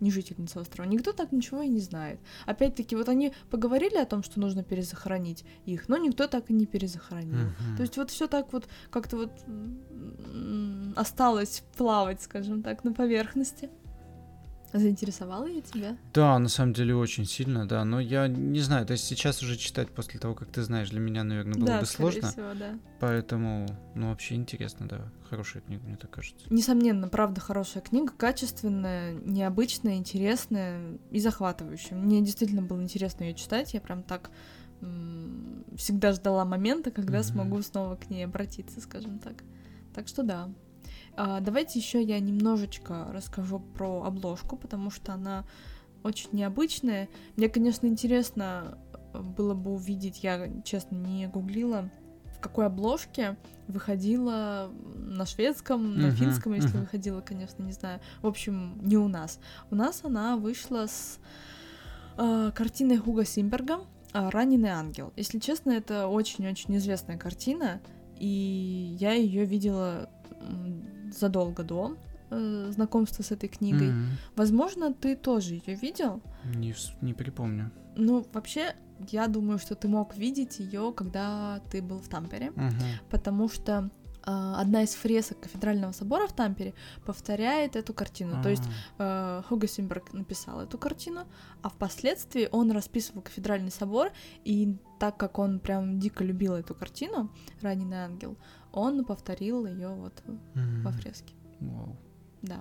не 0.00 0.10
жительница 0.10 0.60
острова, 0.60 0.86
никто 0.86 1.12
так 1.12 1.32
ничего 1.32 1.57
ничего 1.58 1.62
и 1.62 1.68
не 1.68 1.80
знает. 1.80 2.20
Опять-таки, 2.46 2.96
вот 2.96 3.08
они 3.08 3.32
поговорили 3.50 3.96
о 3.96 4.06
том, 4.06 4.22
что 4.22 4.40
нужно 4.40 4.62
перезахоронить 4.62 5.44
их, 5.66 5.88
но 5.88 5.96
никто 5.96 6.26
так 6.26 6.50
и 6.50 6.52
не 6.52 6.66
перезахоронил. 6.66 7.36
Мгм. 7.36 7.76
То 7.76 7.82
есть 7.82 7.96
вот 7.96 8.10
все 8.10 8.26
так 8.26 8.52
вот 8.52 8.68
как-то 8.90 9.16
вот 9.16 9.32
осталось 10.96 11.62
плавать, 11.76 12.22
скажем 12.22 12.62
так, 12.62 12.84
на 12.84 12.92
поверхности. 12.92 13.70
Заинтересовала 14.72 15.46
я 15.46 15.60
тебя? 15.62 15.96
Да, 16.12 16.38
на 16.38 16.48
самом 16.48 16.74
деле 16.74 16.94
очень 16.94 17.24
сильно, 17.24 17.66
да. 17.66 17.84
Но 17.84 18.00
я 18.00 18.28
не 18.28 18.60
знаю, 18.60 18.84
то 18.86 18.92
есть 18.92 19.04
сейчас 19.04 19.42
уже 19.42 19.56
читать 19.56 19.88
после 19.90 20.20
того, 20.20 20.34
как 20.34 20.48
ты 20.50 20.62
знаешь, 20.62 20.90
для 20.90 21.00
меня, 21.00 21.24
наверное, 21.24 21.54
было 21.54 21.66
да, 21.66 21.80
бы 21.80 21.86
сложно. 21.86 22.30
всего, 22.30 22.52
да. 22.54 22.78
Поэтому, 23.00 23.66
ну, 23.94 24.10
вообще 24.10 24.34
интересно, 24.34 24.86
да. 24.86 25.10
Хорошая 25.30 25.62
книга, 25.62 25.82
мне 25.86 25.96
так 25.96 26.10
кажется. 26.10 26.46
Несомненно, 26.50 27.08
правда, 27.08 27.40
хорошая 27.40 27.82
книга, 27.82 28.12
качественная, 28.16 29.14
необычная, 29.14 29.96
интересная 29.96 30.98
и 31.10 31.18
захватывающая. 31.20 31.96
Мне 31.96 32.20
действительно 32.20 32.62
было 32.62 32.82
интересно 32.82 33.24
ее 33.24 33.34
читать, 33.34 33.72
я 33.74 33.80
прям 33.80 34.02
так 34.02 34.30
всегда 35.76 36.12
ждала 36.12 36.44
момента, 36.44 36.90
когда 36.90 37.18
Мгм. 37.18 37.24
смогу 37.24 37.62
снова 37.62 37.96
к 37.96 38.10
ней 38.10 38.24
обратиться, 38.24 38.80
скажем 38.80 39.18
так. 39.18 39.42
Так 39.94 40.06
что 40.08 40.22
да. 40.22 40.50
А, 41.20 41.40
давайте 41.40 41.80
еще 41.80 42.00
я 42.00 42.20
немножечко 42.20 43.08
расскажу 43.12 43.58
про 43.58 44.04
обложку, 44.04 44.56
потому 44.56 44.88
что 44.92 45.14
она 45.14 45.44
очень 46.04 46.28
необычная. 46.30 47.08
Мне, 47.36 47.48
конечно, 47.48 47.88
интересно 47.88 48.78
было 49.12 49.54
бы 49.54 49.72
увидеть, 49.72 50.22
я, 50.22 50.48
честно, 50.62 50.94
не 50.94 51.26
гуглила, 51.26 51.90
в 52.36 52.38
какой 52.38 52.66
обложке 52.66 53.36
выходила 53.66 54.70
на 54.94 55.26
шведском, 55.26 55.98
на 55.98 56.06
Мгм, 56.06 56.16
финском, 56.16 56.54
если 56.54 56.68
мгм. 56.68 56.80
выходила, 56.82 57.20
конечно, 57.20 57.64
не 57.64 57.72
знаю. 57.72 57.98
В 58.22 58.28
общем, 58.28 58.78
не 58.80 58.96
у 58.96 59.08
нас. 59.08 59.40
У 59.72 59.74
нас 59.74 60.04
она 60.04 60.36
вышла 60.36 60.86
с 60.86 61.18
э, 62.16 62.52
картиной 62.54 62.98
Хуга 62.98 63.24
Симберга 63.24 63.80
а, 64.12 64.30
«Раненый 64.30 64.70
ангел». 64.70 65.12
Если 65.16 65.40
честно, 65.40 65.72
это 65.72 66.06
очень-очень 66.06 66.76
известная 66.76 67.18
картина, 67.18 67.80
и 68.16 68.96
я 69.00 69.14
ее 69.14 69.44
видела 69.44 70.10
задолго 71.12 71.62
до 71.62 71.96
э, 72.30 72.70
знакомства 72.72 73.22
с 73.22 73.30
этой 73.30 73.48
книгой. 73.48 73.88
Мгм. 73.88 74.06
Возможно, 74.36 74.92
ты 74.92 75.16
тоже 75.16 75.54
ее 75.54 75.74
видел. 75.74 76.20
Не, 76.54 76.74
не 77.00 77.14
припомню. 77.14 77.70
Ну, 77.96 78.26
вообще, 78.32 78.74
я 79.10 79.26
думаю, 79.28 79.58
что 79.58 79.74
ты 79.74 79.88
мог 79.88 80.16
видеть 80.16 80.58
ее, 80.60 80.92
когда 80.94 81.60
ты 81.70 81.82
был 81.82 81.98
в 82.00 82.08
Тампере, 82.08 82.50
Мгм. 82.50 82.74
потому 83.10 83.48
что 83.48 83.90
одна 84.22 84.82
из 84.82 84.94
фресок 84.94 85.40
кафедрального 85.40 85.92
собора 85.92 86.26
в 86.26 86.32
Тампере 86.32 86.74
повторяет 87.04 87.76
эту 87.76 87.94
картину. 87.94 88.42
То 88.42 88.48
есть 88.50 88.64
А, 88.98 89.40
э, 89.40 89.48
Хуго 89.48 89.66
Симберг 89.66 90.12
написал 90.12 90.60
эту 90.60 90.78
картину, 90.78 91.26
а 91.62 91.68
впоследствии 91.68 92.48
он 92.50 92.70
расписывал 92.70 93.22
кафедральный 93.22 93.70
собор, 93.70 94.10
и 94.44 94.76
так 94.98 95.16
как 95.16 95.38
он 95.38 95.60
прям 95.60 95.98
дико 95.98 96.24
любил 96.24 96.54
эту 96.54 96.74
картину, 96.74 97.30
«Раненый 97.62 97.98
ангел», 97.98 98.36
он 98.72 99.04
повторил 99.04 99.66
ее 99.66 99.88
вот 99.88 100.22
мгм. 100.54 100.82
во 100.82 100.92
фреске. 100.92 101.34
Вау. 101.60 101.96
Да. 102.42 102.60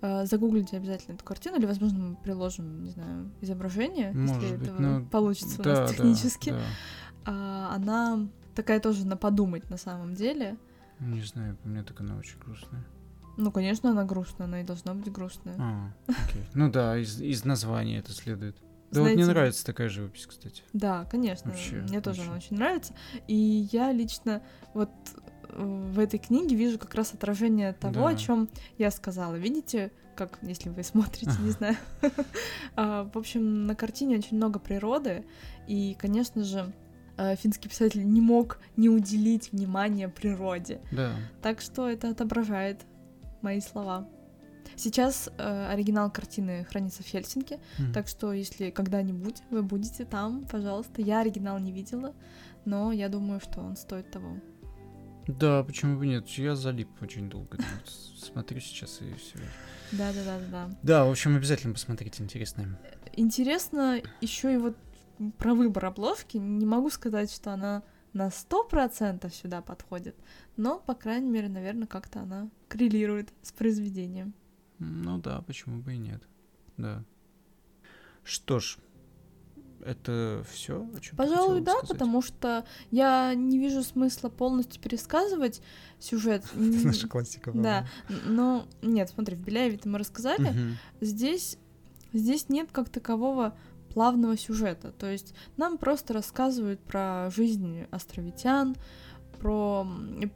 Э, 0.00 0.26
Загуглите 0.26 0.76
обязательно 0.76 1.14
эту 1.14 1.24
картину, 1.24 1.56
или, 1.56 1.66
возможно, 1.66 1.98
мы 1.98 2.16
приложим, 2.16 2.82
не 2.82 2.90
знаю, 2.90 3.30
изображение, 3.40 4.12
Может 4.12 4.42
если 4.42 4.56
быть, 4.56 4.68
это 4.68 4.82
ну, 4.82 5.06
получится 5.06 5.60
у 5.60 5.64
Да, 5.64 5.70
нас 5.70 5.90
да, 5.90 5.96
технически. 5.96 6.50
да. 6.50 6.60
А, 7.26 7.74
она 7.74 8.28
такая 8.54 8.80
тоже 8.80 9.06
на 9.06 9.16
подумать 9.16 9.68
на 9.70 9.76
самом 9.76 10.14
деле. 10.14 10.56
Не 11.00 11.20
знаю, 11.22 11.56
по 11.56 11.68
мне 11.68 11.82
так 11.82 12.00
она 12.00 12.16
очень 12.16 12.38
грустная. 12.38 12.84
Ну, 13.36 13.52
конечно, 13.52 13.90
она 13.90 14.04
грустная, 14.04 14.46
она 14.46 14.60
и 14.62 14.64
должна 14.64 14.94
быть 14.94 15.12
грустная. 15.12 15.56
А, 15.58 15.92
окей. 16.08 16.42
Ну 16.54 16.70
да, 16.70 16.96
из, 16.98 17.20
из 17.20 17.44
названия 17.44 17.98
это 17.98 18.12
следует. 18.12 18.56
Да 18.92 19.00
вот 19.00 19.08
мне 19.08 19.16
Знаете, 19.16 19.32
нравится 19.32 19.66
такая 19.66 19.88
живопись, 19.88 20.26
кстати. 20.26 20.62
Да, 20.72 21.04
конечно. 21.04 21.50
Вообще, 21.50 21.76
Мне 21.82 22.00
тоже 22.00 22.22
она 22.22 22.36
очень. 22.36 22.56
нравится. 22.56 22.94
И 23.28 23.68
я 23.72 23.92
лично 23.92 24.42
вот 24.74 24.90
э, 25.48 25.62
в 25.92 25.98
этой 25.98 26.18
книге 26.18 26.56
вижу 26.56 26.78
как 26.78 26.94
раз 26.94 27.12
отражение 27.12 27.72
того, 27.74 28.06
о 28.06 28.12
Да. 28.12 28.16
чем 28.16 28.48
я 28.78 28.90
сказала. 28.90 29.34
Видите, 29.34 29.90
как, 30.14 30.38
если 30.40 30.70
вы 30.70 30.82
смотрите, 30.82 31.32
не 31.42 31.50
знаю. 31.50 31.76
А, 32.76 33.10
В 33.12 33.18
общем, 33.18 33.66
на 33.66 33.74
картине 33.74 34.16
очень 34.18 34.36
много 34.36 34.58
природы, 34.60 35.26
и, 35.66 35.94
конечно 35.98 36.42
же, 36.44 36.72
э, 37.16 37.36
финский 37.36 37.68
писатель 37.68 38.06
не 38.08 38.20
мог 38.20 38.58
не 38.76 38.88
уделить 38.88 39.52
внимания 39.52 40.08
природе. 40.08 40.80
Да. 40.92 41.12
Так 41.42 41.60
что 41.60 41.88
это 41.88 42.10
отображает 42.10 42.82
мои 43.42 43.60
слова. 43.60 44.08
Сейчас 44.74 45.30
э, 45.38 45.66
оригинал 45.70 46.10
картины 46.10 46.64
хранится 46.64 47.02
в 47.02 47.06
Хельсинки, 47.06 47.58
Мгм. 47.78 47.92
так 47.92 48.08
что 48.08 48.32
если 48.32 48.70
когда-нибудь 48.70 49.42
вы 49.50 49.62
будете 49.62 50.04
там, 50.04 50.44
пожалуйста. 50.50 51.00
Я 51.02 51.20
оригинал 51.20 51.58
не 51.58 51.72
видела, 51.72 52.14
но 52.64 52.92
я 52.92 53.08
думаю, 53.08 53.40
что 53.40 53.60
он 53.60 53.76
стоит 53.76 54.10
того. 54.10 54.36
Да, 55.28 55.64
почему 55.64 55.98
бы 55.98 56.06
нет? 56.06 56.28
Я 56.30 56.54
залип 56.54 56.88
очень 57.00 57.28
долго. 57.30 57.56
Вот 57.58 57.88
Смотрю 58.16 58.60
сейчас 58.60 59.00
и 59.00 59.12
все. 59.14 59.38
Да, 59.92 60.12
да, 60.12 60.24
да, 60.24 60.38
да. 60.50 60.70
Да, 60.82 61.04
в 61.04 61.10
общем, 61.10 61.36
обязательно 61.36 61.72
посмотрите, 61.74 62.22
интересно. 62.22 62.78
Интересно 63.14 64.00
еще 64.20 64.52
и 64.54 64.56
вот 64.56 64.76
про 65.38 65.54
выбор 65.54 65.86
обложки. 65.86 66.36
Не 66.36 66.66
могу 66.66 66.90
сказать, 66.90 67.30
что 67.32 67.52
она 67.52 67.82
на 68.12 68.30
сто 68.30 68.64
процентов 68.64 69.34
сюда 69.34 69.60
подходит, 69.60 70.16
но, 70.56 70.78
по 70.78 70.94
крайней 70.94 71.28
мере, 71.30 71.48
наверное, 71.48 71.86
как-то 71.86 72.20
она 72.20 72.48
коррелирует 72.68 73.32
с 73.42 73.52
произведением. 73.52 74.32
Ну 74.78 75.18
да, 75.18 75.42
почему 75.42 75.80
бы 75.82 75.94
и 75.94 75.98
нет. 75.98 76.22
Да. 76.76 77.04
Что 78.24 78.58
ж, 78.58 78.78
это 79.84 80.44
все, 80.50 80.84
Пожалуй, 81.16 81.60
да, 81.60 81.74
потому 81.88 82.20
что 82.22 82.64
я 82.90 83.34
не 83.34 83.58
вижу 83.58 83.82
смысла 83.82 84.28
полностью 84.28 84.80
пересказывать 84.80 85.62
сюжет. 86.00 86.44
М, 86.54 86.82
Наша 86.82 87.08
классика. 87.08 87.52
Да, 87.52 87.86
но 88.24 88.66
нет, 88.82 89.10
смотри, 89.10 89.36
в 89.36 89.44
Беляеве-то 89.44 89.88
мы 89.88 89.98
рассказали, 89.98 90.76
здесь, 91.00 91.58
здесь 92.12 92.48
нет 92.48 92.70
как 92.72 92.88
такового 92.88 93.56
плавного 93.96 94.36
сюжета. 94.36 94.92
То 94.92 95.10
есть 95.10 95.32
нам 95.56 95.78
просто 95.78 96.12
рассказывают 96.12 96.80
про 96.80 97.30
жизнь 97.30 97.84
островитян, 97.90 98.76
про 99.40 99.86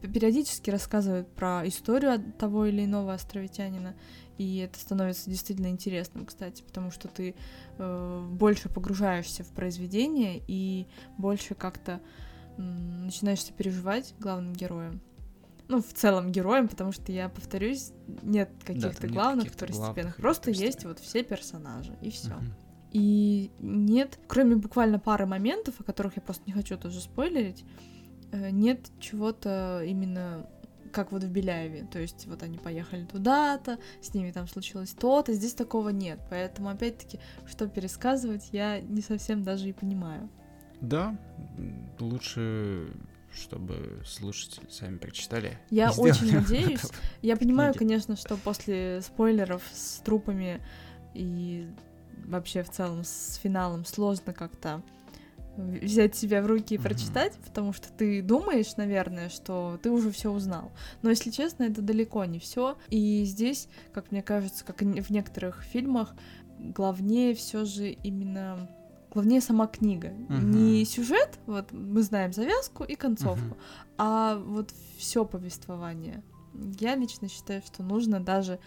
периодически 0.01 0.71
рассказывают 0.71 1.29
про 1.35 1.69
историю 1.69 2.33
того 2.39 2.65
или 2.65 2.87
иного 2.87 3.13
островитянина. 3.13 3.95
И 4.39 4.57
это 4.61 4.79
становится 4.79 5.29
действительно 5.29 5.67
интересным, 5.67 6.25
кстати, 6.25 6.63
потому 6.63 6.91
что 6.91 7.09
ты 7.09 7.35
э, 7.77 8.27
больше 8.31 8.71
погружаешься 8.71 9.45
в 9.45 9.49
произведение 9.49 10.41
и 10.49 10.87
больше 11.19 11.55
как-то 11.55 12.01
м, 12.57 13.05
начинаешь 13.05 13.45
сопереживать 13.45 14.15
главным 14.19 14.55
героям. 14.55 15.03
Ну, 15.69 15.83
в 15.83 15.93
целом 15.93 16.33
героям, 16.33 16.67
потому 16.67 16.93
что, 16.93 17.13
я 17.13 17.29
повторюсь, 17.29 17.93
нет 18.23 18.49
каких-то 18.65 19.03
нет 19.07 19.13
главных, 19.13 19.45
каких-то 19.45 19.67
второстепенных. 19.67 19.95
главных 19.97 20.19
и 20.19 20.23
Просто 20.23 20.49
есть 20.51 20.61
второстепенных. 20.63 20.99
вот 20.99 21.07
все 21.07 21.23
персонажи, 21.23 21.99
и 22.01 22.11
все. 22.11 22.35
Мгм. 22.37 22.55
И 22.93 23.51
нет, 23.61 24.19
кроме 24.27 24.57
буквально 24.57 24.99
пары 24.99 25.27
моментов, 25.27 25.81
о 25.81 25.85
которых 25.85 26.17
я 26.17 26.23
просто 26.23 26.43
не 26.47 26.53
хочу 26.53 26.77
тоже 26.77 27.01
спойлерить, 27.01 27.65
э, 28.33 28.51
нет 28.51 28.91
чего-то 28.99 29.83
именно 29.87 30.47
как 30.93 31.13
вот 31.13 31.23
в 31.23 31.31
Беляеве. 31.31 31.87
То 31.91 31.99
есть 32.01 32.27
вот 32.27 32.43
они 32.43 32.59
поехали 32.59 33.05
туда-то, 33.05 33.79
с 34.01 34.13
ними 34.15 34.33
там 34.33 34.49
случилось 34.49 34.91
то-то, 34.91 35.33
здесь 35.33 35.55
такого 35.55 35.91
нет. 35.91 36.21
Поэтому, 36.31 36.69
опять-таки, 36.69 37.21
что 37.47 37.69
пересказывать, 37.69 38.49
я 38.53 38.81
не 38.81 39.03
совсем 39.03 39.43
даже 39.43 39.69
и 39.69 39.73
понимаю. 39.73 40.29
Да, 40.81 41.17
лучше, 41.99 42.93
чтобы 43.33 44.03
слушатели 44.05 44.67
сами 44.71 44.97
прочитали. 44.97 45.59
Я 45.71 45.93
очень 45.93 46.33
надеюсь. 46.33 46.81
Я 47.23 47.37
понимаю, 47.37 47.73
Книги. 47.73 47.89
конечно, 47.89 48.17
что 48.17 48.37
после 48.37 49.01
спойлеров 49.03 49.63
с 49.73 49.99
трупами 49.99 50.61
и 51.15 51.69
вообще 52.27 52.63
в 52.63 52.71
целом 52.71 53.05
с 53.05 53.39
финалом 53.43 53.85
сложно 53.85 54.33
как-то 54.33 54.83
взять 55.57 56.15
себя 56.15 56.43
в 56.43 56.47
руки 56.47 56.75
и 56.75 56.79
Мгм. 56.79 56.85
прочитать, 56.85 57.33
потому 57.45 57.73
что 57.73 57.89
ты 57.93 58.23
думаешь, 58.23 58.77
наверное, 58.77 59.29
что 59.29 59.79
ты 59.83 59.91
уже 59.91 60.11
все 60.11 60.31
узнал. 60.33 60.71
Но 61.03 61.11
если 61.11 61.31
честно, 61.31 61.65
это 61.65 61.83
далеко 61.83 62.25
не 62.25 62.39
все. 62.39 62.79
И 62.89 63.25
здесь, 63.25 63.69
как 63.93 64.11
мне 64.11 64.23
кажется, 64.23 64.65
как 64.65 64.81
в 64.81 65.11
некоторых 65.11 65.63
фильмах, 65.63 66.15
главнее 66.59 67.35
все 67.35 67.65
же 67.65 67.91
именно 67.91 68.71
главнее 69.13 69.41
сама 69.41 69.67
книга. 69.67 70.11
Мгм. 70.29 70.51
Не 70.53 70.85
сюжет, 70.85 71.39
вот 71.47 71.73
мы 71.73 72.03
знаем 72.03 72.33
завязку 72.33 72.85
и 72.85 72.95
концовку, 72.95 73.45
Мгм. 73.45 73.57
а 73.99 74.37
вот 74.37 74.73
все 74.99 75.25
повествование. 75.25 76.23
Я 76.79 76.95
лично 76.95 77.29
считаю, 77.29 77.61
что 77.63 77.83
нужно 77.83 78.21
даже, 78.21 78.61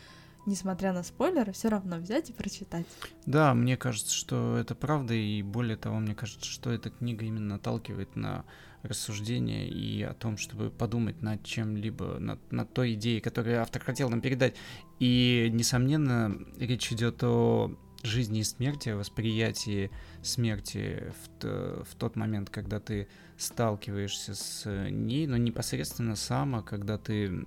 несмотря 0.45 0.93
на 0.93 1.03
спойлеры, 1.03 1.51
все 1.53 1.69
равно 1.69 1.97
взять 1.97 2.29
и 2.29 2.33
прочитать. 2.33 2.85
Да, 3.25 3.53
мне 3.53 3.77
кажется, 3.77 4.13
что 4.13 4.57
это 4.57 4.75
правда, 4.75 5.13
и 5.13 5.41
более 5.41 5.77
того, 5.77 5.99
мне 5.99 6.15
кажется, 6.15 6.45
что 6.45 6.71
эта 6.71 6.89
книга 6.89 7.25
именно 7.25 7.55
наталкивает 7.55 8.15
на 8.15 8.45
рассуждения 8.83 9.67
и 9.67 10.01
о 10.03 10.13
том, 10.13 10.37
чтобы 10.37 10.69
подумать 10.69 11.21
над 11.21 11.43
чем-либо, 11.43 12.19
над, 12.19 12.51
над 12.51 12.73
той 12.73 12.93
идеей, 12.93 13.21
которую 13.21 13.61
автор 13.61 13.81
хотел 13.81 14.09
нам 14.09 14.21
передать. 14.21 14.55
И, 14.99 15.49
несомненно, 15.51 16.37
речь 16.57 16.91
идет 16.91 17.23
о 17.23 17.71
жизни 18.03 18.39
и 18.39 18.43
смерти, 18.43 18.89
о 18.89 18.97
восприятии 18.97 19.89
смерти 20.21 21.13
в, 21.41 21.85
в 21.85 21.95
тот 21.95 22.17
момент, 22.17 22.49
когда 22.49 22.81
ты 22.81 23.07
сталкиваешься 23.37 24.35
с 24.35 24.69
ней, 24.89 25.25
но 25.27 25.37
непосредственно 25.37 26.17
сама, 26.17 26.61
когда 26.61 26.97
ты 26.97 27.45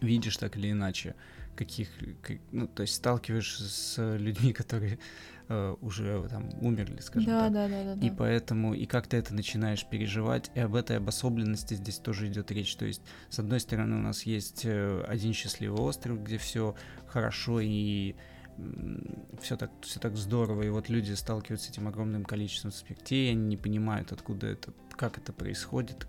видишь 0.00 0.36
так 0.36 0.56
или 0.56 0.70
иначе 0.70 1.16
каких, 1.60 1.90
ну, 2.52 2.66
то 2.66 2.80
есть 2.82 2.94
сталкиваешься 2.94 3.64
с 3.64 4.16
людьми, 4.16 4.52
которые 4.60 4.98
э, 5.48 5.76
уже 5.82 6.26
там 6.30 6.48
умерли, 6.62 7.00
скажем 7.02 7.30
да, 7.30 7.40
так. 7.40 7.52
Да, 7.52 7.68
да, 7.68 7.84
да, 7.84 7.94
да. 7.96 8.06
И 8.06 8.10
поэтому, 8.10 8.72
и 8.72 8.86
как 8.86 9.06
ты 9.06 9.18
это 9.18 9.34
начинаешь 9.34 9.84
переживать, 9.84 10.50
и 10.54 10.60
об 10.60 10.74
этой 10.74 10.96
обособленности 10.96 11.74
здесь 11.74 11.98
тоже 11.98 12.28
идет 12.28 12.50
речь. 12.50 12.74
То 12.76 12.86
есть, 12.86 13.02
с 13.28 13.38
одной 13.38 13.60
стороны, 13.60 13.96
у 13.96 14.00
нас 14.00 14.22
есть 14.22 14.62
э, 14.64 15.04
один 15.06 15.34
счастливый 15.34 15.78
остров, 15.78 16.24
где 16.24 16.38
все 16.38 16.74
хорошо 17.06 17.60
и 17.60 18.14
все 19.42 19.56
так, 19.56 19.70
все 19.82 20.00
так 20.00 20.16
здорово, 20.16 20.62
и 20.62 20.70
вот 20.70 20.88
люди 20.88 21.12
сталкиваются 21.12 21.66
с 21.66 21.70
этим 21.70 21.88
огромным 21.88 22.24
количеством 22.24 22.72
смертей, 22.72 23.30
они 23.30 23.42
не 23.48 23.56
понимают, 23.58 24.12
откуда 24.12 24.46
это, 24.46 24.72
как 24.96 25.18
это 25.18 25.32
происходит, 25.32 26.06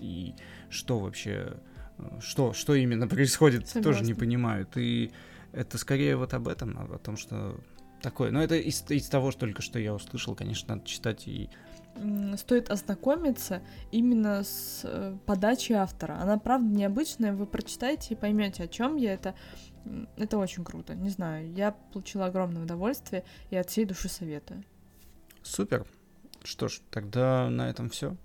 и 0.00 0.34
что 0.70 0.98
вообще 0.98 1.56
что, 2.20 2.52
что 2.52 2.74
именно 2.74 3.08
происходит, 3.08 3.68
Согласна. 3.68 3.82
тоже 3.82 4.04
не 4.04 4.14
понимают. 4.14 4.76
И 4.76 5.12
это 5.52 5.78
скорее 5.78 6.16
вот 6.16 6.34
об 6.34 6.48
этом, 6.48 6.78
о 6.92 6.98
том, 6.98 7.16
что 7.16 7.60
такое. 8.02 8.30
Но 8.30 8.42
это 8.42 8.56
из, 8.56 8.84
из 8.90 9.08
того, 9.08 9.30
что 9.30 9.40
только 9.40 9.62
что 9.62 9.78
я 9.78 9.94
услышал, 9.94 10.34
конечно, 10.34 10.74
надо 10.74 10.86
читать 10.86 11.26
и 11.26 11.50
стоит 12.36 12.70
ознакомиться 12.70 13.60
именно 13.90 14.44
с 14.44 14.82
э, 14.84 15.16
подачей 15.26 15.74
автора. 15.74 16.18
Она 16.20 16.38
правда 16.38 16.68
необычная, 16.68 17.32
вы 17.32 17.46
прочитаете 17.46 18.14
и 18.14 18.16
поймете, 18.16 18.64
о 18.64 18.68
чем 18.68 18.96
я. 18.96 19.14
Это, 19.14 19.34
это 20.16 20.38
очень 20.38 20.64
круто. 20.64 20.94
Не 20.94 21.10
знаю, 21.10 21.52
я 21.52 21.72
получила 21.72 22.26
огромное 22.26 22.62
удовольствие 22.62 23.24
и 23.50 23.56
от 23.56 23.68
всей 23.68 23.84
души 23.84 24.08
советую. 24.08 24.62
Супер. 25.42 25.86
Что 26.44 26.68
ж, 26.68 26.80
тогда 26.90 27.50
на 27.50 27.68
этом 27.68 27.88
все. 27.88 28.16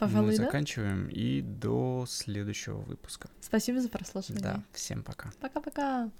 Пожалуй, 0.00 0.30
Мы 0.30 0.36
да? 0.38 0.44
заканчиваем 0.46 1.08
и 1.08 1.42
до 1.42 2.06
следующего 2.08 2.78
выпуска. 2.78 3.28
Спасибо 3.42 3.80
за 3.80 3.90
прослушивание. 3.90 4.42
Да, 4.42 4.62
всем 4.72 5.02
пока. 5.02 5.30
Пока-пока. 5.40 6.10